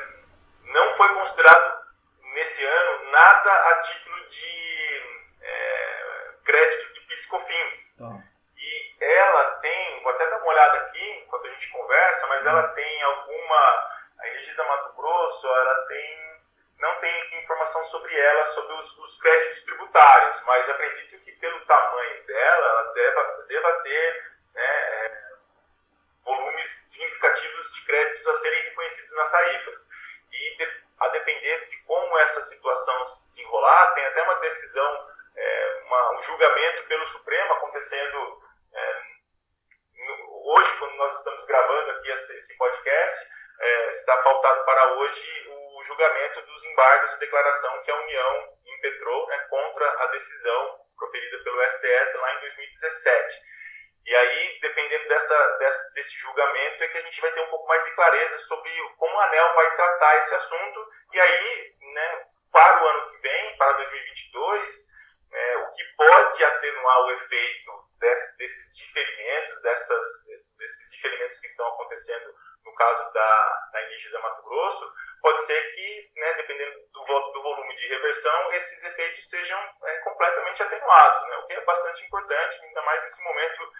não 0.73 0.97
foi 0.97 1.07
considerado 1.13 1.83
nesse 2.33 2.65
ano 2.65 3.11
nada 3.11 3.49
a 3.49 3.81
título 3.83 4.17
de 4.29 5.01
é, 5.41 5.93
crédito 6.43 6.93
de 6.95 7.07
piscofins. 7.23 7.95
Tá. 7.97 8.23
E 8.57 9.03
ela 9.03 9.43
tem, 9.57 10.03
vou 10.03 10.11
até 10.11 10.29
dar 10.29 10.37
uma 10.37 10.47
olhada 10.47 10.77
aqui 10.79 11.23
enquanto 11.25 11.47
a 11.47 11.49
gente 11.51 11.69
conversa, 11.69 12.27
mas 12.27 12.45
ela 12.45 12.67
tem 12.69 13.03
alguma 13.03 13.93
a 14.19 14.27
Energisa 14.27 14.63
Mato 14.63 14.93
Grosso, 14.93 15.47
ela 15.47 15.75
tem, 15.87 16.41
não 16.79 16.95
tem 16.99 17.43
informação 17.43 17.83
sobre 17.87 18.17
ela, 18.17 18.47
sobre 18.47 18.73
os, 18.75 18.97
os 18.99 19.21
créditos 19.21 19.63
tributários, 19.63 20.41
mas 20.45 20.69
acredito 20.69 21.19
que 21.25 21.31
pelo 21.33 21.59
tamanho 21.65 22.23
dela, 22.25 22.67
ela 22.67 22.93
deva, 22.93 23.45
deva 23.47 23.71
ter 23.81 24.33
né, 24.53 24.63
é, 24.63 25.33
volumes 26.23 26.69
significativos 26.89 27.73
de 27.73 27.85
créditos 27.85 28.27
a 28.27 28.35
serem 28.35 28.63
reconhecidos 28.63 29.15
nas 29.15 29.31
tarifas. 29.31 29.87
E 30.31 30.57
de, 30.57 30.83
a 30.99 31.07
depender 31.09 31.67
de 31.69 31.77
como 31.83 32.17
essa 32.19 32.41
situação 32.43 33.05
se 33.07 33.41
enrolar, 33.41 33.93
tem 33.93 34.05
até 34.05 34.23
uma 34.23 34.35
decisão, 34.35 35.09
um 36.13 36.21
julgamento 36.21 36.83
pelo 36.87 37.07
Supremo 37.07 37.53
acontecendo 37.53 38.41
é, 38.73 39.01
hoje, 40.45 40.77
quando 40.77 40.95
nós 40.95 41.17
estamos 41.17 41.45
gravando 41.45 41.91
aqui 41.91 42.11
esse, 42.11 42.33
esse 42.37 42.57
podcast, 42.57 43.27
é, 43.59 43.93
está 43.93 44.17
pautado 44.17 44.65
para 44.65 44.93
hoje 44.93 45.49
o 45.49 45.83
julgamento 45.83 46.41
dos 46.41 46.63
embargos 46.65 47.11
de 47.11 47.19
declaração 47.19 47.81
que 47.83 47.91
a 47.91 48.01
União 48.01 48.57
impetrou 48.65 49.27
né, 49.27 49.37
contra 49.49 50.03
a 50.03 50.07
decisão 50.07 50.79
proferida 50.97 51.43
pelo 51.43 51.69
STF 51.69 52.17
lá 52.17 52.33
em 52.35 52.39
2017. 52.41 53.53
E 54.05 54.15
aí, 54.15 54.59
dependendo 54.59 55.07
dessa, 55.07 55.57
desse, 55.59 55.93
desse, 55.93 56.13
julgamento, 56.19 56.83
é 56.83 56.87
que 56.89 56.97
a 56.97 57.01
gente 57.01 57.21
vai 57.21 57.31
ter 57.31 57.41
um 57.41 57.49
pouco 57.49 57.67
mais 57.67 57.83
de 57.85 57.91
clareza 57.91 58.37
sobre 58.39 58.69
como 58.97 59.17
a 59.17 59.25
ANEL 59.27 59.53
vai 59.53 59.75
tratar 59.75 60.17
esse 60.17 60.35
assunto. 60.35 60.89
E 61.13 61.19
aí, 61.21 61.75
né, 61.93 62.25
para 62.51 62.83
o 62.83 62.87
ano 62.87 63.11
que 63.11 63.17
vem, 63.19 63.57
para 63.57 63.71
2022, 63.73 64.87
é, 65.31 65.57
o 65.57 65.71
que 65.73 65.83
pode 65.95 66.43
atenuar 66.43 66.99
o 67.01 67.11
efeito 67.11 67.71
desse, 67.99 68.37
desses 68.37 68.77
diferimentos, 68.77 69.61
dessas, 69.61 70.07
desses 70.57 70.91
diferimentos 70.91 71.39
que 71.39 71.47
estão 71.47 71.67
acontecendo 71.67 72.35
no 72.65 72.73
caso 72.75 73.13
da, 73.13 73.69
da 73.71 73.83
Energisa 73.83 74.19
Mato 74.19 74.43
Grosso, 74.43 74.93
pode 75.21 75.45
ser 75.45 75.61
que, 75.73 76.19
né, 76.19 76.33
dependendo 76.33 76.79
do, 76.91 77.31
do, 77.31 77.41
volume 77.41 77.75
de 77.75 77.87
reversão, 77.87 78.53
esses 78.53 78.83
efeitos 78.83 79.29
sejam 79.29 79.59
é, 79.83 79.97
né, 81.27 81.37
o 81.37 81.47
que 81.47 81.53
é 81.53 81.61
bastante 81.61 82.03
importante, 82.05 82.63
ainda 82.63 82.81
mais 82.81 83.01
nesse 83.01 83.23
momento, 83.23 83.71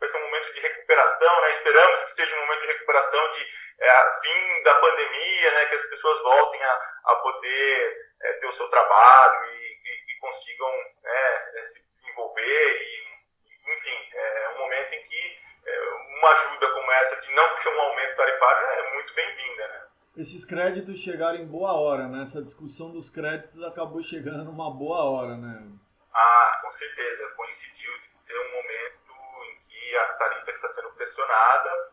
vai 0.00 0.08
ser 0.08 0.18
um 0.18 0.24
momento 0.24 0.52
de 0.52 0.60
recuperação, 0.60 1.40
né, 1.40 1.50
esperamos 1.52 2.04
que 2.04 2.12
seja 2.12 2.36
um 2.36 2.40
momento 2.40 2.60
de 2.60 2.66
recuperação 2.68 3.32
de 3.32 3.46
é, 3.80 4.20
fim 4.22 4.62
da 4.62 4.74
pandemia, 4.74 5.50
né, 5.52 5.66
que 5.66 5.74
as 5.76 5.84
pessoas 5.84 6.22
voltem 6.22 6.62
a, 6.62 6.80
a 7.06 7.14
poder 7.16 7.96
é, 8.22 8.32
ter 8.34 8.46
o 8.46 8.52
seu 8.52 8.68
trabalho 8.68 9.44
e, 9.46 9.78
e, 9.84 10.14
e 10.14 10.18
consigam 10.20 10.72
né, 11.02 11.64
se 11.64 11.86
desenvolver 11.86 12.82
e, 12.82 13.72
enfim, 13.72 14.10
é 14.14 14.48
um 14.50 14.58
momento 14.58 14.92
em 14.94 15.02
que 15.02 15.48
uma 16.18 16.30
ajuda 16.30 16.70
como 16.72 16.92
essa 16.92 17.16
de 17.20 17.32
não 17.32 17.56
ter 17.56 17.68
um 17.68 17.80
aumento 17.80 18.16
tarifário 18.16 18.66
é 18.66 18.94
muito 18.94 19.14
bem-vinda, 19.14 19.68
né? 19.68 19.82
Esses 20.16 20.44
créditos 20.44 20.98
chegaram 20.98 21.38
em 21.38 21.46
boa 21.46 21.78
hora, 21.78 22.08
né? 22.08 22.22
Essa 22.22 22.42
discussão 22.42 22.90
dos 22.90 23.08
créditos 23.08 23.62
acabou 23.62 24.02
chegando 24.02 24.44
numa 24.44 24.70
boa 24.70 25.04
hora, 25.08 25.36
né? 25.36 25.78
Ah, 26.12 26.58
com 26.62 26.72
certeza. 26.72 27.28
Coincidiu 27.30 27.98
de 27.98 28.22
ser 28.22 28.38
um 28.38 28.52
momento 28.52 29.14
em 29.44 29.60
que 29.68 29.96
a 29.96 30.04
tarifa 30.14 30.50
está 30.50 30.68
sendo 30.68 30.90
pressionada, 30.92 31.92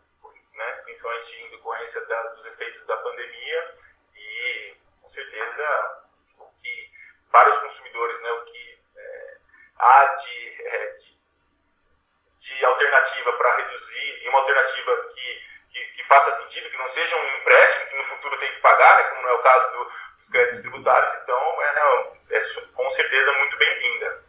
né? 0.54 0.71
principalmente 0.84 1.36
em 1.36 1.49
decorrência 1.51 2.01
da, 2.06 2.23
dos 2.30 2.45
efeitos 2.45 2.86
da 2.88 2.97
pandemia 2.97 3.75
e, 4.15 4.78
com 5.01 5.10
certeza, 5.10 6.04
o 6.39 6.51
que 6.62 6.91
para 7.32 7.49
os 7.49 7.60
consumidores, 7.60 8.21
né, 8.21 8.32
o 8.32 8.45
que 8.45 8.80
é, 8.95 9.38
há 9.78 10.06
de, 10.15 10.62
é, 10.67 10.88
de 10.93 11.15
de 12.45 12.65
alternativa 12.65 13.34
para 13.34 13.56
reduzir 13.58 14.23
e 14.23 14.30
uma 14.30 14.39
alternativa 14.39 15.13
que, 15.13 15.43
que, 15.76 15.84
que, 15.98 16.04
faça 16.08 16.32
sentido, 16.42 16.70
que 16.72 16.78
não 16.78 16.90
seja 16.90 17.16
um 17.18 17.42
empréstimo 17.42 17.86
que 17.90 17.98
no 17.98 18.16
futuro 18.16 18.40
tem 18.40 18.50
que 18.54 18.62
pagar, 18.62 18.96
né, 18.96 19.04
como 19.10 19.22
não 19.22 19.30
é 19.30 19.34
o 19.34 19.44
caso 19.44 19.72
do, 19.74 19.84
dos 20.20 20.30
créditos 20.30 20.62
tributários. 20.62 21.22
Então, 21.22 21.38
é, 21.62 22.38
é 22.38 22.40
com 22.74 22.90
certeza 22.92 23.34
muito 23.34 23.58
bem-vinda. 23.58 24.26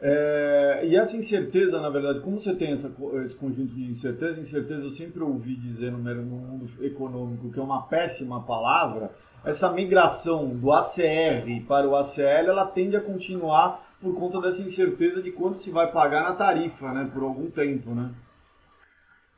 É, 0.00 0.80
e 0.84 0.96
essa 0.96 1.16
incerteza, 1.16 1.80
na 1.80 1.90
verdade, 1.90 2.20
como 2.20 2.40
você 2.40 2.54
tem 2.54 2.72
essa, 2.72 2.88
esse 3.24 3.36
conjunto 3.36 3.74
de 3.74 3.90
incerteza, 3.90 4.40
incerteza 4.40 4.84
eu 4.84 4.90
sempre 4.90 5.22
ouvi 5.22 5.54
dizer 5.56 5.90
no 5.90 5.98
mundo 5.98 6.84
econômico 6.84 7.52
que 7.52 7.58
é 7.58 7.62
uma 7.62 7.86
péssima 7.86 8.42
palavra, 8.44 9.10
essa 9.44 9.70
migração 9.70 10.48
do 10.48 10.72
ACR 10.72 11.66
para 11.68 11.86
o 11.86 11.96
ACL, 11.96 12.50
ela 12.50 12.66
tende 12.66 12.96
a 12.96 13.00
continuar 13.00 13.86
por 14.00 14.14
conta 14.14 14.40
dessa 14.40 14.62
incerteza 14.62 15.22
de 15.22 15.32
quanto 15.32 15.58
se 15.58 15.70
vai 15.70 15.90
pagar 15.90 16.22
na 16.22 16.34
tarifa, 16.34 16.92
né, 16.92 17.08
por 17.12 17.22
algum 17.22 17.50
tempo, 17.50 17.90
né? 17.90 18.10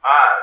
Ah, 0.02 0.37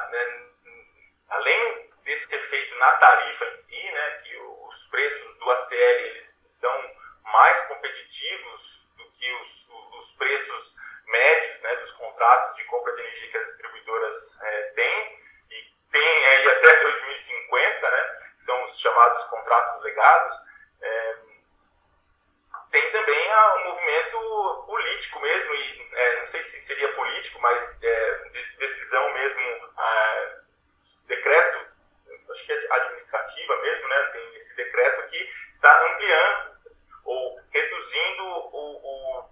na 2.78 2.92
tarifa 2.94 3.46
em 3.46 3.56
si, 3.56 3.92
né, 3.92 4.12
que 4.24 4.38
os 4.38 4.88
preços 4.90 5.38
do 5.38 5.52
ACL 5.52 5.76
eles 5.76 6.44
estão 6.46 6.92
mais 7.24 7.62
competitivos 7.68 8.88
do 8.98 9.12
que 9.12 9.32
os, 9.32 9.70
os 9.70 10.12
preços 10.18 10.76
médios, 11.08 11.62
né, 11.62 11.76
dos 11.78 11.92
contratos 11.94 12.56
de 12.56 12.64
compra 12.66 12.96
de 12.96 13.02
energia 13.02 13.32
que 13.32 13.38
as 13.38 13.46
distribuidoras 13.48 14.42
é, 14.42 14.62
têm 14.76 15.20
e 15.52 15.74
tem 15.92 16.26
aí 16.28 16.50
até 16.50 16.82
2050, 16.82 17.90
né, 17.90 18.32
que 18.38 18.44
são 18.44 18.64
os 18.64 18.80
chamados 18.80 19.24
contratos 19.26 19.82
legados. 19.84 20.36
É, 20.82 21.16
tem 22.72 22.92
também 22.92 23.32
a, 23.32 23.56
um 23.56 23.64
movimento 23.66 24.64
político 24.68 25.20
mesmo, 25.22 25.54
e 25.54 25.90
é, 25.94 26.20
não 26.22 26.28
sei 26.28 26.44
se 26.44 26.62
seria 26.62 26.94
político, 26.94 27.40
mas 27.42 27.84
é, 27.84 28.14
de, 28.30 28.58
decisão 28.58 29.14
mesmo, 29.14 29.42
é, 29.80 30.40
decreto, 31.08 31.65
acho 32.36 32.46
que 32.46 32.52
é 32.52 32.68
administrativa 32.70 33.58
mesmo, 33.62 33.88
né? 33.88 34.04
Tem 34.12 34.36
esse 34.36 34.56
decreto 34.56 35.10
que 35.10 35.34
está 35.52 35.86
ampliando 35.86 36.56
ou 37.06 37.40
reduzindo 37.52 38.24
o, 38.24 39.22
o 39.22 39.30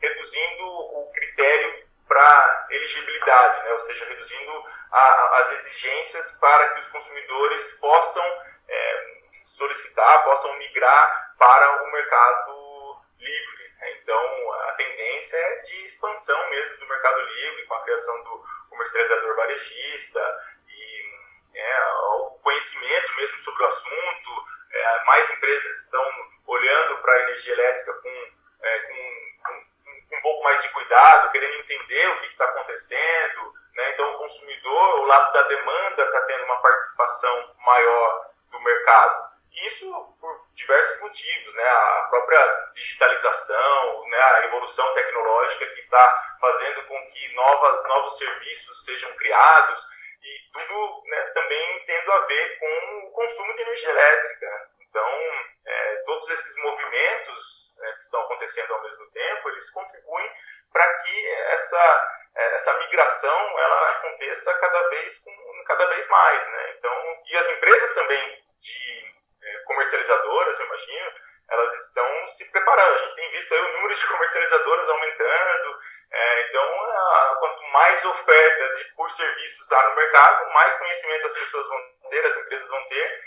reduzindo 0.00 0.64
o 0.64 1.10
critério 1.12 1.88
para 2.08 2.66
elegibilidade, 2.70 3.62
né? 3.62 3.72
ou 3.72 3.80
seja, 3.80 4.04
reduzindo 4.06 4.64
a, 4.90 5.38
as 5.40 5.52
exigências 5.52 6.32
para 6.40 6.70
que 6.70 6.80
os 6.80 6.88
consumidores 6.88 7.70
possam 7.74 8.24
é, 8.66 9.16
solicitar, 9.46 10.24
possam 10.24 10.56
migrar 10.56 11.34
para 11.38 11.84
o 11.84 11.92
mercado 11.92 13.00
livre. 13.18 13.72
Né? 13.78 13.92
Então, 13.92 14.52
a 14.52 14.72
tendência 14.72 15.36
é 15.36 15.56
de 15.58 15.84
expansão 15.84 16.50
mesmo 16.50 16.78
do 16.78 16.88
mercado 16.88 17.20
livre, 17.20 17.66
com 17.66 17.74
a 17.74 17.82
criação 17.82 18.24
do 18.24 18.44
comercializador 18.70 19.36
varejista 19.36 20.50
conhecimento 22.60 23.16
mesmo 23.16 23.38
sobre 23.42 23.62
o 23.62 23.66
assunto. 23.66 24.44
É, 24.72 25.04
mais 25.04 25.30
empresas 25.30 25.76
estão 25.78 26.04
olhando 26.46 26.98
para 26.98 27.12
a 27.12 27.20
energia 27.22 27.54
elétrica 27.54 27.92
com, 27.94 28.32
é, 28.62 28.78
com, 28.80 29.42
com, 29.44 29.64
com, 30.10 30.16
um 30.16 30.20
pouco 30.20 30.44
mais 30.44 30.62
de 30.62 30.68
cuidado, 30.68 31.30
querendo 31.32 31.60
entender 31.60 32.08
o 32.08 32.20
que 32.20 32.26
está 32.26 32.44
acontecendo. 32.44 33.54
Né? 33.74 33.90
Então, 33.92 34.14
o 34.14 34.18
consumidor, 34.18 35.00
o 35.00 35.06
lado 35.06 35.32
da 35.32 35.42
demanda, 35.42 36.02
está 36.02 36.20
tendo 36.22 36.44
uma 36.44 36.60
participação 36.60 37.54
maior 37.64 38.30
do 38.50 38.60
mercado. 38.60 39.30
Isso 39.66 40.16
por 40.20 40.48
diversos 40.54 41.00
motivos, 41.00 41.54
né? 41.54 41.68
A 41.68 42.06
própria 42.08 42.70
digitalização, 42.74 44.08
né? 44.08 44.18
a 44.18 44.44
evolução 44.46 44.94
tecnológica 44.94 45.66
que 45.66 45.80
está 45.80 46.36
fazendo 46.40 46.82
com 46.84 47.10
que 47.10 47.34
novas, 47.34 47.84
novos 47.88 48.16
serviços 48.16 48.84
sejam 48.84 49.12
criados 49.16 49.86
e 50.22 50.52
tudo 50.52 51.02
né, 51.06 51.22
também 51.34 51.84
tendo 51.86 52.12
a 52.12 52.20
ver 52.26 52.58
com 52.58 53.06
o 53.06 53.10
consumo 53.12 53.54
de 53.54 53.62
energia 53.62 53.90
elétrica. 53.90 54.68
Então, 54.88 55.08
é, 55.66 55.96
todos 56.04 56.28
esses 56.30 56.56
movimentos 56.56 57.74
né, 57.78 57.92
que 57.92 58.02
estão 58.04 58.20
acontecendo 58.22 58.74
ao 58.74 58.82
mesmo 58.82 59.10
tempo, 59.10 59.48
eles 59.48 59.70
contribuem 59.70 60.30
para 60.72 60.86
que 61.02 61.26
essa, 61.28 62.20
é, 62.36 62.54
essa 62.54 62.78
migração 62.78 63.58
ela 63.58 63.90
aconteça 63.90 64.54
cada 64.54 64.88
vez, 64.88 65.18
com, 65.18 65.64
cada 65.66 65.86
vez 65.86 66.06
mais. 66.08 66.46
Né? 66.48 66.74
Então, 66.78 67.22
e 67.26 67.36
as 67.36 67.46
empresas 67.50 67.94
também 67.94 68.44
de 68.58 69.14
é, 69.42 69.58
comercializadoras, 69.60 70.58
eu 70.58 70.66
imagino, 70.66 71.12
elas 71.50 71.74
estão 71.86 72.28
se 72.28 72.44
preparando. 72.50 72.94
A 72.94 72.98
gente 72.98 73.16
tem 73.16 73.30
visto 73.32 73.54
aí 73.54 73.60
o 73.60 73.72
número 73.72 73.94
de 73.94 74.06
comercializadoras 74.06 74.88
aumentando. 74.88 75.80
É, 76.12 76.48
então, 76.48 76.62
a, 76.62 77.36
quanto 77.38 77.62
mais 77.72 78.04
oferta 78.04 78.74
de, 78.74 78.84
por 78.94 79.10
serviços 79.10 79.72
há 79.72 79.88
no 79.88 79.96
mercado, 79.96 80.52
mais 80.52 80.76
conhecimento 80.76 81.26
as 81.26 81.32
pessoas 81.32 81.66
vão 81.68 81.78
ter, 82.10 82.26
as 82.26 82.36
empresas 82.36 82.68
vão 82.68 82.88
ter, 82.88 83.20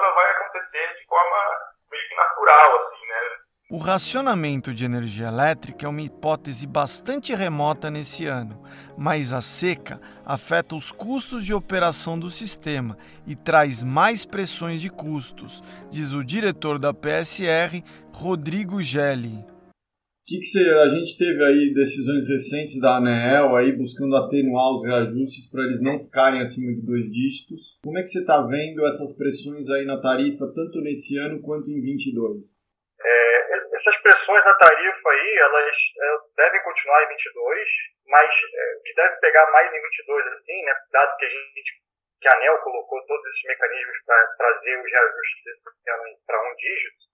ela 0.00 0.14
vai 0.14 0.30
acontecer 0.30 0.94
de 0.94 1.06
forma 1.06 1.36
meio 1.90 2.08
que 2.08 2.14
natural, 2.14 2.78
assim, 2.78 3.06
né? 3.06 3.20
O 3.70 3.78
racionamento 3.78 4.74
de 4.74 4.84
energia 4.84 5.28
elétrica 5.28 5.86
é 5.86 5.88
uma 5.88 6.02
hipótese 6.02 6.66
bastante 6.66 7.32
remota 7.36 7.88
nesse 7.88 8.26
ano, 8.26 8.60
mas 8.98 9.32
a 9.32 9.40
seca 9.40 10.00
afeta 10.26 10.74
os 10.74 10.90
custos 10.90 11.44
de 11.44 11.54
operação 11.54 12.18
do 12.18 12.28
sistema 12.28 12.98
e 13.24 13.36
traz 13.36 13.84
mais 13.84 14.24
pressões 14.24 14.80
de 14.80 14.90
custos, 14.90 15.62
diz 15.88 16.12
o 16.14 16.24
diretor 16.24 16.80
da 16.80 16.92
PSR, 16.92 17.84
Rodrigo 18.12 18.82
Gelli. 18.82 19.44
Que, 20.30 20.38
que 20.38 20.46
você, 20.46 20.62
a 20.62 20.86
gente 20.94 21.18
teve 21.18 21.42
aí 21.42 21.74
decisões 21.74 22.22
recentes 22.22 22.78
da 22.78 23.02
ANEEL 23.02 23.50
aí 23.56 23.74
buscando 23.74 24.14
atenuar 24.14 24.70
os 24.70 24.86
reajustes 24.86 25.50
para 25.50 25.66
eles 25.66 25.82
não 25.82 25.98
ficarem 25.98 26.38
acima 26.38 26.70
de 26.70 26.86
dois 26.86 27.10
dígitos. 27.10 27.82
Como 27.82 27.98
é 27.98 28.02
que 28.02 28.14
você 28.14 28.20
está 28.20 28.38
vendo 28.46 28.86
essas 28.86 29.10
pressões 29.18 29.68
aí 29.68 29.84
na 29.84 30.00
tarifa, 30.00 30.46
tanto 30.54 30.78
nesse 30.86 31.18
ano 31.18 31.42
quanto 31.42 31.66
em 31.66 31.82
22? 31.82 32.70
essas 33.80 33.96
pressões 34.02 34.44
na 34.44 34.54
tarifa 34.54 35.10
aí, 35.10 35.36
elas 35.38 35.76
é, 35.98 36.16
devem 36.36 36.62
continuar 36.62 37.02
em 37.02 37.08
22, 37.08 37.68
mas 38.06 38.30
é, 38.30 38.76
o 38.76 38.82
que 38.82 38.94
deve 38.94 39.16
pegar 39.16 39.50
mais 39.50 39.72
em 39.72 39.82
22, 39.82 40.26
assim, 40.28 40.62
né, 40.64 40.74
dado 40.92 41.16
que 41.16 41.24
a 41.24 41.28
gente, 41.28 41.72
que 42.20 42.28
a 42.28 42.36
ANEL 42.36 42.58
colocou 42.58 43.04
todos 43.06 43.26
esses 43.26 43.42
mecanismos 43.48 43.96
para 44.04 44.26
trazer 44.36 44.78
os 44.78 44.84
reajustes 44.84 45.44
desse 45.44 45.90
ano 45.90 46.04
para 46.26 46.50
um 46.50 46.54
dígito, 46.56 47.09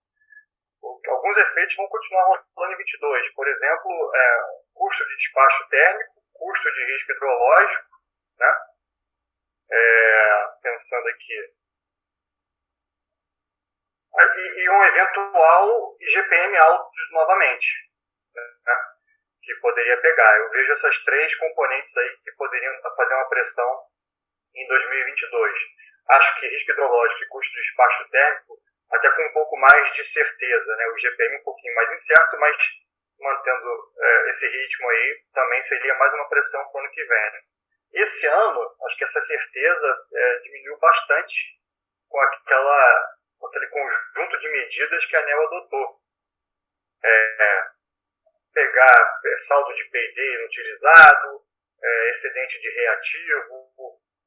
alguns 1.08 1.36
efeitos 1.36 1.76
vão 1.76 1.88
continuar 1.88 2.24
rolando 2.56 2.74
em 2.74 2.76
22. 2.76 3.34
Por 3.34 3.48
exemplo, 3.48 4.12
é, 4.14 4.40
custo 4.74 5.04
de 5.06 5.16
despacho 5.16 5.68
térmico, 5.68 6.14
custo 6.34 6.72
de 6.72 6.84
risco 6.84 7.12
hidrológico, 7.12 7.84
né? 8.38 8.52
É, 9.68 10.46
pensando 10.62 11.08
aqui, 11.08 11.56
e, 14.16 14.64
e 14.64 14.70
um 14.70 14.84
eventual 14.84 15.96
IGPM 16.00 16.56
alto 16.56 16.90
novamente, 17.12 17.66
né, 18.34 18.74
que 19.42 19.54
poderia 19.56 19.96
pegar. 20.00 20.38
Eu 20.38 20.50
vejo 20.50 20.72
essas 20.72 21.04
três 21.04 21.34
componentes 21.38 21.96
aí 21.96 22.16
que 22.24 22.32
poderiam 22.32 22.72
fazer 22.96 23.14
uma 23.14 23.28
pressão 23.28 23.82
em 24.54 24.66
2022. 24.66 25.58
Acho 26.08 26.40
que 26.40 26.48
risco 26.48 26.72
hidrológico 26.72 27.22
e 27.22 27.28
custo 27.28 27.52
de 27.52 27.62
despacho 27.62 28.10
térmico, 28.10 28.58
até 28.92 29.10
com 29.10 29.26
um 29.26 29.32
pouco 29.32 29.56
mais 29.56 29.94
de 29.94 30.04
certeza, 30.04 30.76
né? 30.76 30.86
o 30.86 30.98
IGPM 30.98 31.36
um 31.36 31.44
pouquinho 31.44 31.74
mais 31.74 31.92
incerto, 31.92 32.36
mas 32.38 32.56
mantendo 33.18 33.92
é, 33.98 34.30
esse 34.30 34.46
ritmo 34.46 34.88
aí, 34.90 35.22
também 35.32 35.62
seria 35.62 35.94
mais 35.94 36.12
uma 36.14 36.28
pressão 36.28 36.64
para 36.64 36.78
o 36.78 36.84
ano 36.84 36.92
que 36.92 37.04
vem. 37.04 37.32
Esse 37.94 38.26
ano, 38.26 38.76
acho 38.86 38.96
que 38.96 39.04
essa 39.04 39.20
certeza 39.22 40.06
é, 40.12 40.38
diminuiu 40.40 40.78
bastante 40.78 41.34
com 42.08 42.20
aquela 42.20 43.16
aquele 43.48 43.66
conjunto 43.68 44.38
de 44.38 44.48
medidas 44.48 45.06
que 45.06 45.16
a 45.16 45.20
ANEL 45.20 45.46
adotou. 45.46 46.00
É, 47.04 47.66
pegar 48.52 49.20
é, 49.24 49.38
saldo 49.46 49.74
de 49.74 49.84
P&D 49.84 50.34
inutilizado, 50.40 51.42
é, 51.82 52.10
excedente 52.10 52.58
de 52.58 52.70
reativo, 52.70 53.65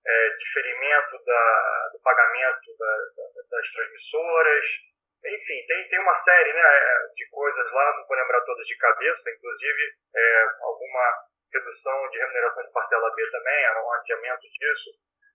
é, 0.10 0.30
diferimento 0.38 1.24
da, 1.24 1.90
do 1.94 2.00
pagamento 2.02 2.78
da, 2.78 2.94
da, 3.16 3.42
das 3.50 3.72
transmissoras, 3.72 4.66
enfim, 5.26 5.66
tem, 5.68 5.90
tem 5.90 6.00
uma 6.00 6.16
série 6.16 6.54
né, 6.54 7.10
de 7.16 7.30
coisas 7.30 7.72
lá, 7.72 7.98
não 7.98 8.08
vou 8.08 8.18
lembrar 8.18 8.42
todas 8.42 8.66
de 8.66 8.78
cabeça, 8.78 9.30
inclusive 9.30 9.82
é, 10.16 10.46
alguma 10.62 11.30
redução 11.54 12.10
de 12.10 12.18
remuneração 12.18 12.64
de 12.64 12.72
parcela 12.72 13.14
B 13.16 13.32
também, 13.32 13.66
um 13.84 13.94
adiamento 13.94 14.42
disso, 14.42 14.90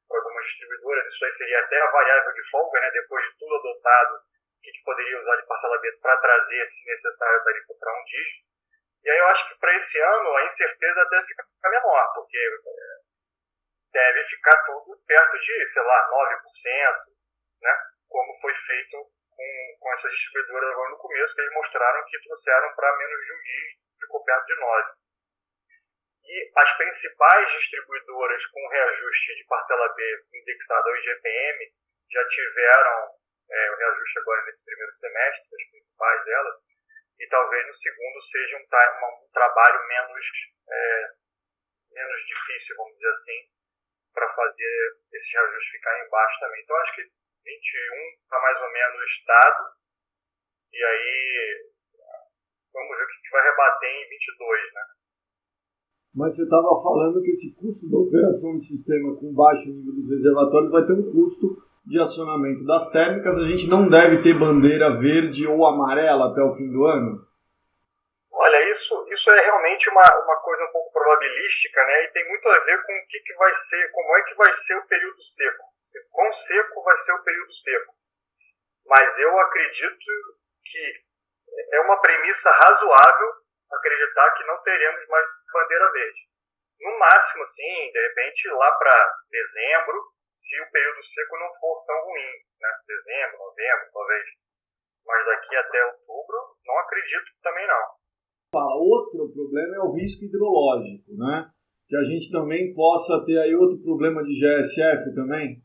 para 0.09 0.19
algumas 0.19 0.45
distribuidoras, 0.47 1.07
isso 1.07 1.25
aí 1.25 1.33
seria 1.33 1.61
até 1.61 1.81
a 1.81 1.91
variável 1.91 2.33
de 2.33 2.51
folga, 2.51 2.81
né, 2.81 2.91
depois 2.91 3.25
de 3.25 3.39
tudo 3.39 3.55
adotado, 3.57 4.19
que 4.63 4.71
a 4.71 4.73
gente 4.73 4.85
poderia 4.85 5.21
usar 5.21 5.37
de 5.37 5.47
parcelamento 5.47 6.01
para 6.01 6.17
trazer, 6.17 6.69
se 6.69 6.87
necessário, 6.87 7.41
a 7.41 7.45
tarifa 7.45 7.75
para 7.79 7.93
um 7.93 8.05
dígito. 8.05 8.45
E 9.05 9.11
aí 9.11 9.19
eu 9.19 9.27
acho 9.27 9.49
que 9.49 9.61
para 9.61 9.77
esse 9.77 10.01
ano 10.01 10.37
a 10.37 10.45
incerteza 10.47 11.05
deve 11.11 11.27
ficar 11.27 11.45
menor, 11.69 12.15
porque 12.15 12.39
é, 12.39 12.95
deve 13.95 14.25
ficar 14.25 14.59
tudo 14.67 14.99
perto 15.07 15.39
de, 15.39 15.73
sei 15.73 15.83
lá, 15.83 16.11
9%, 16.11 17.05
né, 17.63 17.75
como 18.09 18.41
foi 18.41 18.53
feito 18.67 18.99
com, 19.31 19.77
com 19.81 19.93
essas 19.95 20.11
distribuidoras 20.11 20.71
agora 20.71 20.91
no 20.91 20.99
começo, 20.99 21.35
que 21.35 21.41
eles 21.41 21.55
mostraram 21.55 22.05
que 22.07 22.23
trouxeram 22.23 22.75
para 22.75 22.99
menos 22.99 23.25
de 23.25 23.33
um 23.33 23.43
dígito, 23.43 23.83
ficou 24.01 24.25
perto 24.25 24.47
de 24.47 24.55
9%. 24.55 24.95
E 26.27 26.53
as 26.57 26.77
principais 26.77 27.53
distribuidoras 27.53 28.47
com 28.47 28.69
reajuste 28.69 29.37
de 29.37 29.45
parcela 29.45 29.89
B 29.95 30.25
indexado 30.35 30.89
ao 30.89 30.97
IGPM 30.97 31.73
já 32.11 32.29
tiveram 32.29 33.11
é, 33.51 33.71
o 33.71 33.77
reajuste 33.77 34.19
agora 34.19 34.45
nesse 34.47 34.65
primeiro 34.65 34.93
semestre, 34.97 35.55
as 35.55 35.71
principais 35.71 36.25
delas, 36.25 36.55
e 37.21 37.29
talvez 37.29 37.67
no 37.67 37.75
segundo 37.75 38.23
seja 38.23 38.57
um, 38.57 39.25
um 39.25 39.31
trabalho 39.33 39.87
menos, 39.87 40.27
é, 40.69 41.09
menos 41.93 42.27
difícil, 42.27 42.77
vamos 42.77 42.95
dizer 42.95 43.11
assim, 43.11 43.54
para 44.15 44.33
fazer 44.35 44.75
esses 45.13 45.33
reajustes 45.33 45.73
ficarem 45.73 46.09
baixos 46.09 46.41
também. 46.41 46.63
Então 46.63 46.77
acho 46.77 46.95
que 46.95 47.03
21 47.03 47.59
está 48.23 48.41
mais 48.41 48.61
ou 48.63 48.73
menos 48.73 49.11
estado, 49.19 49.63
e 50.73 50.85
aí 50.85 51.73
vamos 52.73 52.97
ver 52.97 53.05
o 53.05 53.09
que 53.09 53.31
vai 53.31 53.43
rebater 53.43 53.91
em 53.91 54.09
22, 54.09 54.75
né? 54.75 54.83
mas 56.15 56.37
você 56.37 56.45
estava 56.45 56.81
falando 56.81 57.21
que 57.21 57.31
esse 57.31 57.53
custo 57.57 57.91
da 57.91 57.99
operação 57.99 58.55
do 58.55 58.63
sistema 58.63 59.17
com 59.17 59.35
baixo 59.35 59.69
nível 59.69 59.95
dos 59.95 60.09
reservatórios 60.09 60.71
vai 60.71 60.87
ter 60.87 60.93
um 60.93 61.11
custo 61.11 61.61
de 61.85 62.01
acionamento 62.01 62.65
das 62.65 62.89
térmicas. 62.91 63.37
A 63.37 63.47
gente 63.47 63.69
não 63.69 63.89
deve 63.89 64.23
ter 64.23 64.39
bandeira 64.39 64.97
verde 64.97 65.45
ou 65.47 65.67
amarela 65.67 66.31
até 66.31 66.41
o 66.41 66.55
fim 66.55 66.71
do 66.71 66.85
ano? 66.85 67.21
Olha, 68.37 68.71
isso, 68.73 69.07
isso 69.13 69.31
é 69.31 69.45
realmente 69.45 69.89
uma, 69.91 70.03
uma 70.25 70.37
coisa 70.43 70.65
um 70.65 70.73
pouco 70.73 70.93
probabilística, 70.93 71.85
né? 71.85 72.05
E 72.05 72.09
tem 72.09 72.29
muito 72.29 72.49
a 72.49 72.59
ver 72.65 72.83
com 72.85 72.93
o 72.93 73.07
que, 73.07 73.21
que 73.21 73.35
vai 73.35 73.53
ser, 73.53 73.93
como 73.93 74.17
é 74.17 74.23
que 74.23 74.35
vai 74.35 74.53
ser 74.53 74.75
o 74.75 74.87
período 74.89 75.23
seco. 75.23 75.65
Quão 76.11 76.33
seco 76.33 76.83
vai 76.83 76.97
ser 76.99 77.13
o 77.13 77.23
período 77.23 77.55
seco. 77.55 77.95
Mas 78.87 79.19
eu 79.19 79.39
acredito 79.39 80.05
que 80.65 81.05
é 81.73 81.81
uma 81.81 82.01
premissa 82.01 82.51
razoável 82.51 83.33
acreditar 83.71 84.31
que 84.35 84.45
não 84.45 84.61
teremos 84.63 85.09
mais 85.09 85.27
bandeira 85.53 85.93
verde. 85.93 86.21
No 86.81 86.99
máximo, 86.99 87.45
assim, 87.45 87.93
de 87.93 88.01
repente 88.09 88.49
lá 88.49 88.73
para 88.73 89.15
dezembro, 89.31 90.03
se 90.43 90.61
o 90.61 90.71
período 90.73 91.05
seco 91.05 91.39
não 91.39 91.55
for 91.61 91.85
tão 91.87 92.01
ruim, 92.05 92.33
né? 92.61 92.69
Dezembro, 92.85 93.39
novembro, 93.39 93.93
talvez. 93.93 94.27
Mas 95.07 95.25
daqui 95.25 95.57
até 95.57 95.85
outubro, 95.85 96.57
não 96.67 96.79
acredito 96.79 97.31
também 97.41 97.67
não. 97.69 98.04
Fala, 98.55 98.79
outro 98.79 99.27
problema 99.35 99.75
é 99.75 99.81
o 99.81 99.91
risco 99.91 100.25
hidrológico, 100.25 101.11
né? 101.19 101.51
Que 101.89 101.97
a 101.97 102.05
gente 102.07 102.31
também 102.31 102.73
possa 102.73 103.19
ter 103.27 103.37
aí 103.37 103.55
outro 103.55 103.83
problema 103.83 104.23
de 104.23 104.31
GSF 104.31 105.13
também. 105.15 105.59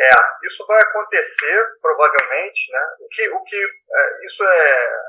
É, 0.00 0.14
isso 0.48 0.64
vai 0.66 0.80
acontecer 0.80 1.58
provavelmente, 1.82 2.72
né? 2.72 2.84
O 2.98 3.08
que, 3.08 3.28
o 3.28 3.44
que 3.44 3.56
é, 3.56 4.26
isso 4.26 4.42
é 4.42 5.02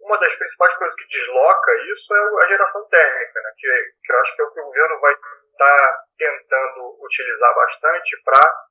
uma 0.00 0.18
das 0.18 0.34
principais 0.34 0.74
coisas 0.76 0.96
que 0.96 1.06
desloca 1.06 1.70
isso 1.92 2.14
é 2.14 2.44
a 2.44 2.48
geração 2.48 2.88
térmica, 2.88 3.40
né? 3.42 3.52
que, 3.56 3.68
que 4.02 4.12
eu 4.12 4.20
acho 4.20 4.34
que 4.34 4.42
é 4.42 4.44
o 4.44 4.52
que 4.52 4.60
o 4.60 4.64
governo 4.64 5.00
vai 5.00 5.12
estar 5.12 5.76
tá 5.76 6.04
tentando 6.16 7.04
utilizar 7.04 7.54
bastante 7.54 8.22
para 8.24 8.64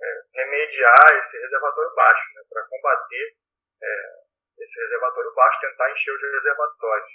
é, 0.00 0.06
remediar 0.34 1.18
esse 1.18 1.38
reservatório 1.38 1.94
baixo, 1.94 2.34
né? 2.34 2.42
para 2.48 2.66
combater 2.68 3.34
é, 3.82 4.26
esse 4.58 4.80
reservatório 4.80 5.34
baixo, 5.34 5.60
tentar 5.60 5.90
encher 5.90 6.12
os 6.12 6.20
reservatórios. 6.20 7.10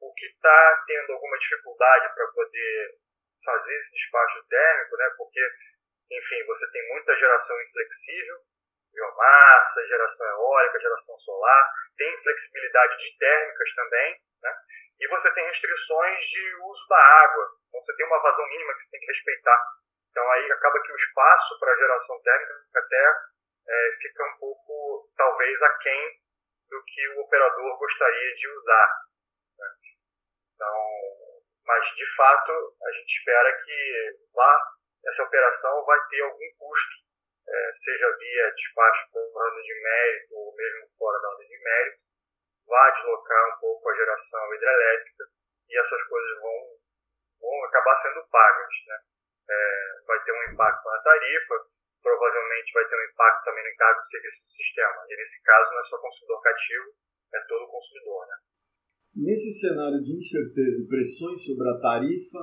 O 0.00 0.12
que 0.14 0.26
está 0.26 0.84
tendo 0.86 1.12
alguma 1.12 1.38
dificuldade 1.38 2.14
para 2.14 2.26
poder 2.28 2.94
fazer 3.44 3.74
esse 3.74 3.90
despacho 3.92 4.46
térmico, 4.48 4.96
né? 4.96 5.10
porque, 5.16 5.40
enfim, 6.10 6.44
você 6.46 6.70
tem 6.70 6.88
muita 6.92 7.16
geração 7.16 7.60
inflexível, 7.62 8.36
biomassa, 8.92 9.86
geração 9.86 10.26
eólica, 10.26 10.80
geração 10.80 11.18
solar, 11.18 11.72
tem 11.96 12.22
flexibilidade 12.22 12.98
de 12.98 13.18
térmicas 13.18 13.74
também, 13.74 14.20
né? 14.42 14.56
e 15.00 15.08
você 15.08 15.30
tem 15.32 15.46
restrições 15.46 16.18
de 16.26 16.54
uso 16.54 16.88
da 16.88 16.98
água, 16.98 17.48
então 17.68 17.80
você 17.80 17.96
tem 17.96 18.06
uma 18.06 18.22
vazão 18.22 18.46
mínima 18.48 18.74
que 18.74 18.84
você 18.84 18.90
tem 18.90 19.00
que 19.00 19.12
respeitar. 19.12 19.62
Então 20.10 20.30
aí 20.30 20.52
acaba 20.52 20.80
que 20.80 20.92
o 20.92 20.96
espaço 20.96 21.58
para 21.58 21.76
geração 21.76 22.22
térmica 22.22 22.54
até 22.76 23.14
é, 23.66 23.96
fica 24.00 24.24
um 24.24 24.38
pouco, 24.38 25.10
talvez, 25.16 25.60
aquém 25.62 26.23
do 26.70 26.82
que 26.84 27.08
o 27.08 27.20
operador 27.20 27.78
gostaria 27.78 28.34
de 28.34 28.48
usar. 28.48 28.88
Né? 29.58 29.66
Então, 30.54 30.76
mas 31.64 31.84
de 31.96 32.16
fato 32.16 32.52
a 32.82 32.92
gente 32.92 33.18
espera 33.18 33.62
que 33.64 34.18
lá 34.34 34.72
essa 35.06 35.22
operação 35.22 35.84
vai 35.84 35.98
ter 36.08 36.20
algum 36.22 36.50
custo 36.58 37.04
é, 37.46 37.72
seja 37.84 38.16
via 38.16 38.50
despacho 38.52 39.10
por 39.12 39.42
ordem 39.42 39.62
de 39.62 39.82
mérito 39.82 40.34
ou 40.34 40.54
mesmo 40.56 40.88
fora 40.98 41.20
da 41.20 41.28
ordem 41.28 41.48
de 41.48 41.62
mérito, 41.62 41.98
vai 42.66 42.92
deslocar 42.94 43.54
um 43.54 43.60
pouco 43.60 43.90
a 43.90 43.94
geração 43.94 44.54
hidrelétrica 44.54 45.24
e 45.68 45.78
essas 45.78 46.02
coisas 46.08 46.40
vão, 46.40 46.58
vão 47.40 47.64
acabar 47.64 47.96
sendo 47.98 48.26
pagas. 48.28 48.74
Né? 48.86 48.98
É, 49.50 50.02
vai 50.06 50.24
ter 50.24 50.32
um 50.32 50.52
impacto 50.52 50.88
na 50.88 51.02
tarifa, 51.02 51.54
provavelmente 52.04 52.76
vai 52.76 52.84
ter 52.84 52.96
um 53.00 53.08
impacto 53.08 53.44
também 53.48 53.64
no 53.64 53.72
encargo 53.72 54.00
do 54.04 54.10
serviço 54.12 54.40
do 54.44 54.52
sistema. 54.52 54.98
E 55.08 55.12
nesse 55.16 55.38
caso 55.40 55.72
não 55.72 55.80
é 55.80 55.84
só 55.88 55.96
consumidor 55.96 56.38
cativo, 56.44 56.88
é 57.32 57.40
todo 57.48 57.72
consumidor. 57.72 58.20
Né? 58.28 58.36
Nesse 59.24 59.50
cenário 59.56 60.04
de 60.04 60.12
incerteza 60.12 60.84
e 60.84 60.86
pressões 60.86 61.40
sobre 61.40 61.64
a 61.72 61.80
tarifa, 61.80 62.40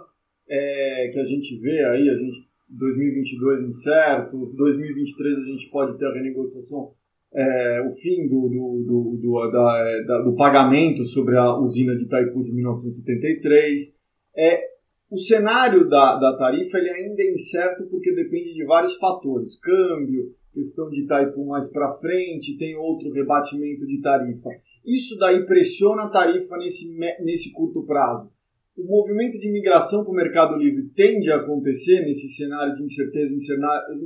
é, 0.49 1.13
que 1.13 1.19
a 1.21 1.27
gente 1.29 1.61
vê 1.61 1.77
aí, 1.85 2.09
a 2.09 2.17
gente 2.17 2.49
2022 2.71 3.61
incerto, 3.67 4.45
2023 4.55 5.37
a 5.37 5.43
gente 5.43 5.69
pode 5.69 5.97
ter 5.97 6.05
a 6.05 6.13
renegociação, 6.13 6.93
é, 7.33 7.81
o 7.81 7.91
fim 7.95 8.27
do, 8.27 8.47
do, 8.47 8.83
do, 8.87 9.17
do, 9.21 9.51
da, 9.51 9.77
é, 9.87 10.03
da, 10.03 10.21
do 10.21 10.35
pagamento 10.35 11.05
sobre 11.05 11.37
a 11.37 11.55
usina 11.57 11.95
de 11.95 12.03
Itaipu 12.03 12.43
de 12.43 12.51
1973. 12.51 14.01
É, 14.35 14.70
o 15.11 15.17
cenário 15.17 15.87
da, 15.89 16.15
da 16.15 16.37
tarifa 16.37 16.77
ele 16.77 16.89
ainda 16.89 17.21
é 17.21 17.31
incerto 17.31 17.85
porque 17.87 18.13
depende 18.13 18.53
de 18.53 18.65
vários 18.65 18.95
fatores, 18.95 19.59
câmbio, 19.59 20.33
questão 20.53 20.89
de 20.89 21.03
Itaipu 21.03 21.45
mais 21.45 21.71
para 21.71 21.93
frente, 21.95 22.57
tem 22.57 22.75
outro 22.75 23.11
rebatimento 23.11 23.85
de 23.85 24.01
tarifa. 24.01 24.49
Isso 24.85 25.17
daí 25.19 25.45
pressiona 25.45 26.03
a 26.03 26.09
tarifa 26.09 26.57
nesse, 26.57 26.97
nesse 27.23 27.53
curto 27.53 27.85
prazo 27.85 28.31
o 28.77 28.87
movimento 28.87 29.37
de 29.37 29.51
migração 29.51 30.03
para 30.03 30.11
o 30.11 30.15
Mercado 30.15 30.55
Livre 30.55 30.89
tende 30.95 31.31
a 31.31 31.37
acontecer 31.37 32.01
nesse 32.01 32.27
cenário 32.29 32.75
de 32.75 32.83
incerteza? 32.83 33.33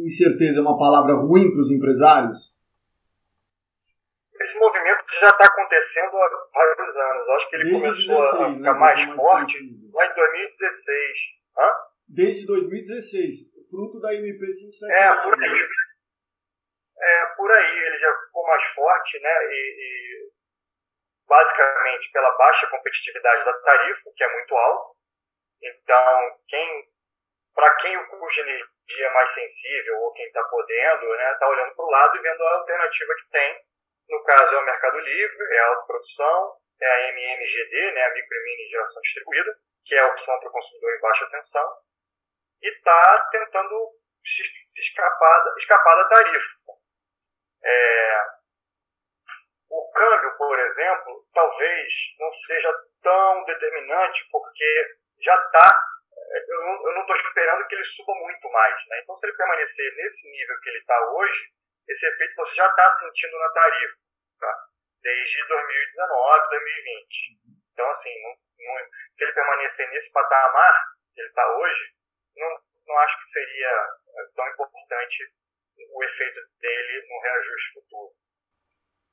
Incerteza 0.04 0.60
é 0.60 0.62
uma 0.62 0.78
palavra 0.78 1.16
ruim 1.16 1.52
para 1.52 1.62
os 1.62 1.72
empresários? 1.72 2.54
Esse 4.42 4.60
movimento 4.60 5.04
já 5.22 5.30
está 5.30 5.46
acontecendo 5.46 6.16
há 6.16 6.48
vários 6.54 6.96
anos. 6.98 7.30
Acho 7.30 7.50
que 7.50 7.56
ele 7.56 7.64
Desde 7.64 7.88
começou 7.88 8.18
16, 8.18 8.42
a 8.42 8.54
ficar 8.54 8.74
né, 8.74 8.80
mais, 8.80 9.08
mais 9.08 9.22
forte 9.22 9.85
2016. 10.16 11.18
Hã? 11.58 11.72
Desde 12.08 12.46
2016, 12.46 13.54
fruto 13.70 14.00
da 14.00 14.14
MP 14.14 14.40
579. 14.40 14.94
É, 14.94 15.24
por 15.24 15.44
aí. 15.44 15.68
É, 16.98 17.26
por 17.36 17.52
aí 17.52 17.80
ele 17.80 18.00
já 18.00 18.16
ficou 18.26 18.48
mais 18.48 18.64
forte, 18.74 19.20
né? 19.20 19.36
E, 19.52 19.76
e 19.78 19.96
basicamente 21.28 22.12
pela 22.12 22.32
baixa 22.38 22.68
competitividade 22.68 23.46
da 23.46 23.54
tarifa, 23.60 24.12
que 24.16 24.24
é 24.24 24.34
muito 24.34 24.56
alta. 24.56 24.96
Então, 25.62 26.40
quem, 26.48 26.84
para 27.54 27.76
quem 27.78 27.98
o 27.98 28.08
custo 28.08 28.44
de 28.44 28.50
energia 28.50 29.08
é 29.08 29.14
mais 29.14 29.34
sensível 29.34 29.98
ou 30.02 30.14
quem 30.14 30.26
está 30.28 30.44
podendo, 30.44 31.04
está 31.04 31.18
né, 31.18 31.38
tá 31.40 31.50
olhando 31.50 31.76
para 31.76 31.86
o 31.86 31.90
lado 31.90 32.18
e 32.18 32.22
vendo 32.22 32.44
a 32.44 32.56
alternativa 32.56 33.16
que 33.16 33.32
tem. 33.32 33.66
No 34.10 34.24
caso, 34.24 34.56
é 34.56 34.60
o 34.60 34.66
Mercado 34.66 35.00
Livre, 35.00 35.54
é 35.56 35.60
a 35.60 35.68
autoprodução, 35.68 36.54
é 36.80 36.86
a 36.86 37.10
MMGD, 37.10 37.92
né, 37.94 38.04
a 38.06 38.14
micro 38.14 38.38
e 38.38 38.44
mini 38.44 38.70
geração 38.70 39.02
distribuída, 39.02 39.58
que 39.86 39.96
é 39.96 40.00
a 40.00 40.08
opção 40.08 40.40
para 40.40 40.50
o 40.50 40.52
consumidor 40.52 40.96
em 40.96 41.02
baixa 41.02 41.30
tensão, 41.30 41.78
e 42.62 42.70
está 42.70 43.30
tentando 43.32 43.92
se 44.26 44.82
escapar, 44.82 45.44
escapar 45.58 45.96
da 45.96 46.10
tarifa. 46.10 46.56
É, 47.64 48.22
o 49.70 49.92
câmbio, 49.92 50.38
por 50.38 50.60
exemplo, 50.60 51.26
talvez 51.34 51.94
não 52.20 52.32
seja 52.34 52.74
tão 53.02 53.44
determinante, 53.46 54.28
porque 54.32 54.98
já 55.22 55.36
está. 55.36 55.80
Eh, 56.18 56.46
eu 56.50 56.94
não 56.94 57.02
estou 57.02 57.16
esperando 57.16 57.68
que 57.68 57.76
ele 57.76 57.84
suba 57.84 58.14
muito 58.14 58.50
mais. 58.52 58.76
Né? 58.88 59.00
Então, 59.02 59.18
se 59.18 59.26
ele 59.26 59.38
permanecer 59.38 59.96
nesse 59.96 60.30
nível 60.30 60.56
que 60.62 60.70
ele 60.70 60.80
está 60.80 61.12
hoje, 61.12 61.52
esse 61.90 62.06
efeito 62.06 62.36
você 62.36 62.56
já 62.56 62.68
está 62.68 62.94
sentindo 62.94 63.38
na 63.40 63.50
tarifa, 63.50 63.98
tá? 64.40 64.66
desde 65.02 65.48
2019, 65.48 66.50
2020. 66.50 67.06
Então, 67.74 67.90
assim, 67.90 68.24
não, 68.24 68.36
não, 68.60 68.76
se 69.12 69.24
ele 69.24 69.34
permanecer 69.34 69.90
nesse 69.90 70.12
patamar 70.12 70.74
que 71.14 71.22
ele 71.22 71.30
está 71.30 71.58
hoje, 71.58 71.94
não, 72.36 72.50
não 72.88 72.98
acho 73.00 73.18
que 73.24 73.32
seria 73.32 73.70
eh, 73.70 74.28
tão 74.36 74.48
importante 74.48 75.34
o 75.78 76.04
efeito 76.04 76.40
dele 76.60 77.08
no 77.08 77.22
reajuste 77.22 77.74
futuro. 77.74 78.14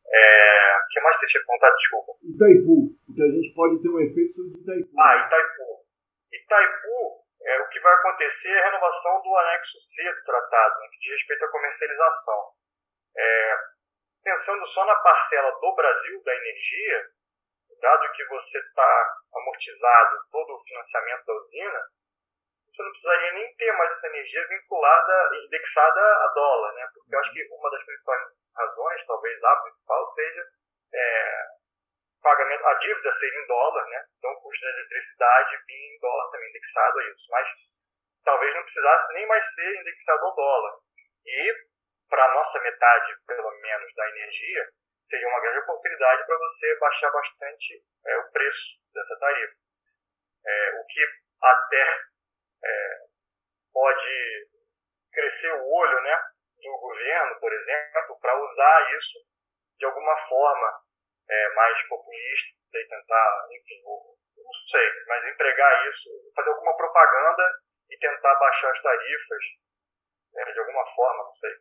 É, 0.05 0.77
o 0.77 0.87
que 0.89 1.01
mais 1.01 1.19
você 1.19 1.27
tinha 1.27 1.45
contado? 1.47 1.77
Desculpa. 1.77 2.13
Itaipu, 2.23 2.77
porque 3.07 3.23
a 3.23 3.31
gente 3.31 3.55
pode 3.55 3.83
ter 3.83 3.89
um 3.89 4.01
efeito 4.01 4.33
sobre 4.33 4.61
Itaipu. 4.61 5.01
Ah, 5.01 5.17
Itaipu. 5.27 5.87
Itaipu, 6.33 7.25
é, 7.43 7.61
o 7.61 7.69
que 7.69 7.81
vai 7.81 7.95
acontecer 7.95 8.51
é 8.51 8.61
a 8.61 8.65
renovação 8.71 9.23
do 9.23 9.37
anexo 9.37 9.81
C 9.81 10.13
do 10.13 10.25
tratado, 10.25 10.81
né, 10.81 10.89
que 10.93 10.99
diz 11.01 11.13
respeito 11.13 11.45
à 11.45 11.49
comercialização. 11.51 12.41
É, 13.17 13.57
pensando 14.23 14.67
só 14.69 14.85
na 14.87 14.97
parcela 14.97 15.51
do 15.61 15.75
Brasil 15.75 16.23
da 16.25 16.35
energia, 16.35 17.11
dado 17.83 18.13
que 18.13 18.25
você 18.25 18.59
está 18.59 19.17
amortizado 19.35 20.17
todo 20.31 20.55
o 20.55 20.63
financiamento 20.65 21.27
da 21.27 21.35
usina, 21.35 21.81
você 22.71 22.83
não 22.83 22.91
precisaria 22.91 23.33
nem 23.33 23.55
ter 23.57 23.73
mais 23.73 23.91
essa 23.91 24.07
energia 24.07 24.49
vinculada, 24.49 25.31
indexada 25.45 26.01
a 26.01 26.29
dólar, 26.29 26.73
né? 26.75 26.89
Porque 26.95 27.15
eu 27.15 27.21
acho 27.21 27.33
que 27.33 27.49
uma 27.51 27.71
das 27.71 27.85
principais 27.85 28.23
razões, 28.57 29.07
talvez 29.07 29.45
a 29.45 29.57
principal, 29.57 30.07
seja 30.15 30.45
é, 30.95 31.47
pagamento, 32.23 32.65
a 32.65 32.75
dívida 32.75 33.13
ser 33.13 33.35
em 33.35 33.47
dólar, 33.47 33.87
né? 33.89 34.05
Então 34.17 34.31
o 34.31 34.41
custo 34.41 34.65
da 34.65 34.71
eletricidade 34.71 35.65
vir 35.67 35.97
em 35.97 35.99
dólar 36.01 36.31
também 36.31 36.49
indexado 36.49 36.99
a 36.99 37.05
isso. 37.05 37.27
Mas 37.31 37.49
talvez 38.25 38.55
não 38.55 38.63
precisasse 38.63 39.13
nem 39.13 39.27
mais 39.27 39.55
ser 39.55 39.81
indexado 39.81 40.25
ao 40.25 40.35
dólar. 40.35 40.73
E 41.27 41.55
para 42.09 42.25
a 42.25 42.35
nossa 42.35 42.61
metade, 42.61 43.17
pelo 43.27 43.51
menos, 43.61 43.95
da 43.95 44.09
energia, 44.11 44.69
seria 45.13 45.29
uma 45.29 45.41
grande 45.41 45.59
oportunidade 45.59 46.27
para 46.27 46.39
você 46.39 46.79
baixar 46.79 47.11
bastante 47.11 47.85
é, 48.07 48.17
o 48.17 48.33
preço 48.33 48.81
dessa 48.95 49.19
tarifa. 49.19 49.55
É, 50.47 50.81
o 50.81 50.87
que 50.87 51.07
até 51.43 52.01
é, 52.65 52.99
pode 53.75 54.49
crescer 55.13 55.53
o 55.53 55.71
olho, 55.71 56.01
né? 56.01 56.33
do 56.63 56.79
governo, 56.79 57.41
por 57.41 57.53
exemplo, 57.53 58.19
para 58.21 58.39
usar 58.39 58.97
isso 58.97 59.19
de 59.79 59.85
alguma 59.85 60.17
forma 60.29 60.81
é, 61.29 61.55
mais 61.55 61.89
populista 61.89 62.79
e 62.79 62.89
tentar, 62.89 63.47
enfim, 63.51 63.83
não 63.85 64.53
sei, 64.71 64.89
mas 65.09 65.27
empregar 65.27 65.89
isso, 65.89 66.09
fazer 66.37 66.51
alguma 66.51 66.77
propaganda 66.77 67.43
e 67.91 67.99
tentar 67.99 68.35
baixar 68.37 68.71
as 68.71 68.83
tarifas 68.83 69.45
é, 70.37 70.53
de 70.53 70.59
alguma 70.61 70.87
forma, 70.95 71.25
não 71.25 71.35
sei, 71.35 71.53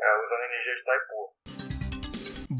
é, 0.00 0.16
usando 0.24 0.44
energia 0.44 0.74
de 0.74 0.80
Itaipu. 0.80 1.59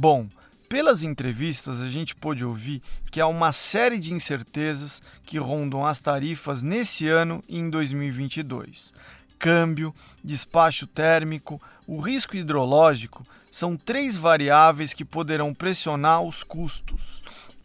Bom, 0.02 0.30
pelas 0.66 1.02
entrevistas, 1.02 1.82
a 1.82 1.86
gente 1.86 2.16
pôde 2.16 2.42
ouvir 2.42 2.80
que 3.12 3.20
há 3.20 3.26
uma 3.26 3.52
série 3.52 3.98
de 3.98 4.14
incertezas 4.14 5.02
que 5.26 5.36
rondam 5.36 5.84
as 5.84 6.00
tarifas 6.00 6.62
nesse 6.62 7.06
ano 7.06 7.44
e 7.46 7.58
em 7.58 7.68
2022 7.68 8.94
câmbio, 9.38 9.94
despacho 10.22 10.86
térmico, 10.86 11.60
o 11.86 11.98
risco 11.98 12.36
hidrológico 12.36 13.26
são 13.50 13.74
três 13.74 14.14
variáveis 14.14 14.92
que 14.92 15.02
poderão 15.02 15.54
pressionar 15.54 16.20
os 16.20 16.44
custos. 16.44 17.22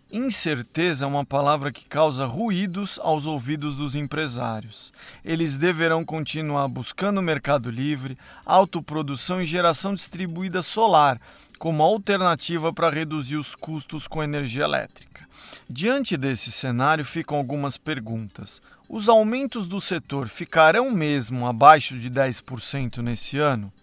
Incerteza 0.09 1.03
é 1.03 1.07
uma 1.07 1.25
palavra 1.25 1.73
que 1.73 1.83
causa 1.83 2.25
ruídos 2.25 2.97
aos 3.03 3.25
ouvidos 3.25 3.75
dos 3.75 3.95
empresários. 3.95 4.93
Eles 5.25 5.57
deverão 5.57 6.05
continuar 6.05 6.69
buscando 6.69 7.21
mercado 7.21 7.69
livre, 7.69 8.17
autoprodução 8.45 9.41
e 9.41 9.45
geração 9.45 9.93
distribuída 9.93 10.61
solar 10.61 11.19
como 11.55 11.83
alternativa 11.83 12.71
para 12.73 12.89
reduzir 12.89 13.37
os 13.37 13.55
custos 13.55 14.07
com 14.07 14.23
energia 14.23 14.63
elétrica. 14.63 15.27
Diante 15.69 16.15
desse 16.15 16.51
cenário 16.51 17.03
ficam 17.03 17.37
algumas 17.37 17.77
perguntas. 17.77 18.61
Os 18.87 19.09
aumentos 19.09 19.67
do 19.67 19.79
setor 19.79 20.27
ficarão 20.27 20.91
mesmo 20.91 21.47
abaixo 21.47 21.97
de 21.97 22.09
10% 22.09 22.99
nesse 22.99 23.39
ano? 23.39 23.73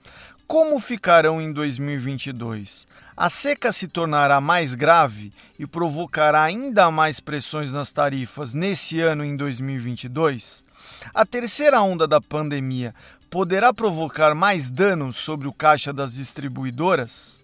Como 0.46 0.78
ficarão 0.78 1.40
em 1.40 1.52
2022? 1.52 2.87
A 3.16 3.28
seca 3.28 3.72
se 3.72 3.88
tornará 3.88 4.40
mais 4.40 4.74
grave 4.74 5.32
e 5.58 5.66
provocará 5.66 6.42
ainda 6.42 6.90
mais 6.90 7.20
pressões 7.20 7.73
nas 7.73 7.90
tarifas 7.90 8.54
nesse 8.54 9.00
ano 9.00 9.25
em 9.25 9.37
2022? 9.37 10.64
A 11.12 11.27
terceira 11.27 11.83
onda 11.83 12.06
da 12.06 12.20
pandemia 12.20 12.94
poderá 13.29 13.73
provocar 13.73 14.35
mais 14.35 14.70
danos 14.70 15.16
sobre 15.16 15.48
o 15.48 15.52
caixa 15.52 15.92
das 15.92 16.14
distribuidoras? 16.14 17.41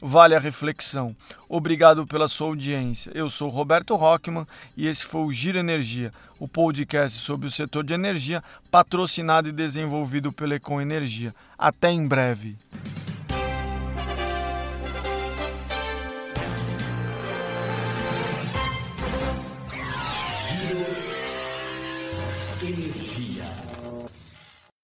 Vale 0.00 0.34
a 0.34 0.38
reflexão. 0.38 1.14
Obrigado 1.48 2.06
pela 2.06 2.28
sua 2.28 2.48
audiência. 2.48 3.10
Eu 3.14 3.28
sou 3.28 3.48
Roberto 3.48 3.96
Rockman 3.96 4.46
e 4.76 4.86
esse 4.86 5.04
foi 5.04 5.22
o 5.22 5.32
Giro 5.32 5.58
Energia, 5.58 6.12
o 6.38 6.46
podcast 6.46 7.18
sobre 7.18 7.46
o 7.46 7.50
setor 7.50 7.84
de 7.84 7.94
energia, 7.94 8.42
patrocinado 8.70 9.48
e 9.48 9.52
desenvolvido 9.52 10.32
pela 10.32 10.54
Econ 10.54 10.80
Energia. 10.80 11.34
Até 11.58 11.90
em 11.90 12.06
breve. 12.06 12.56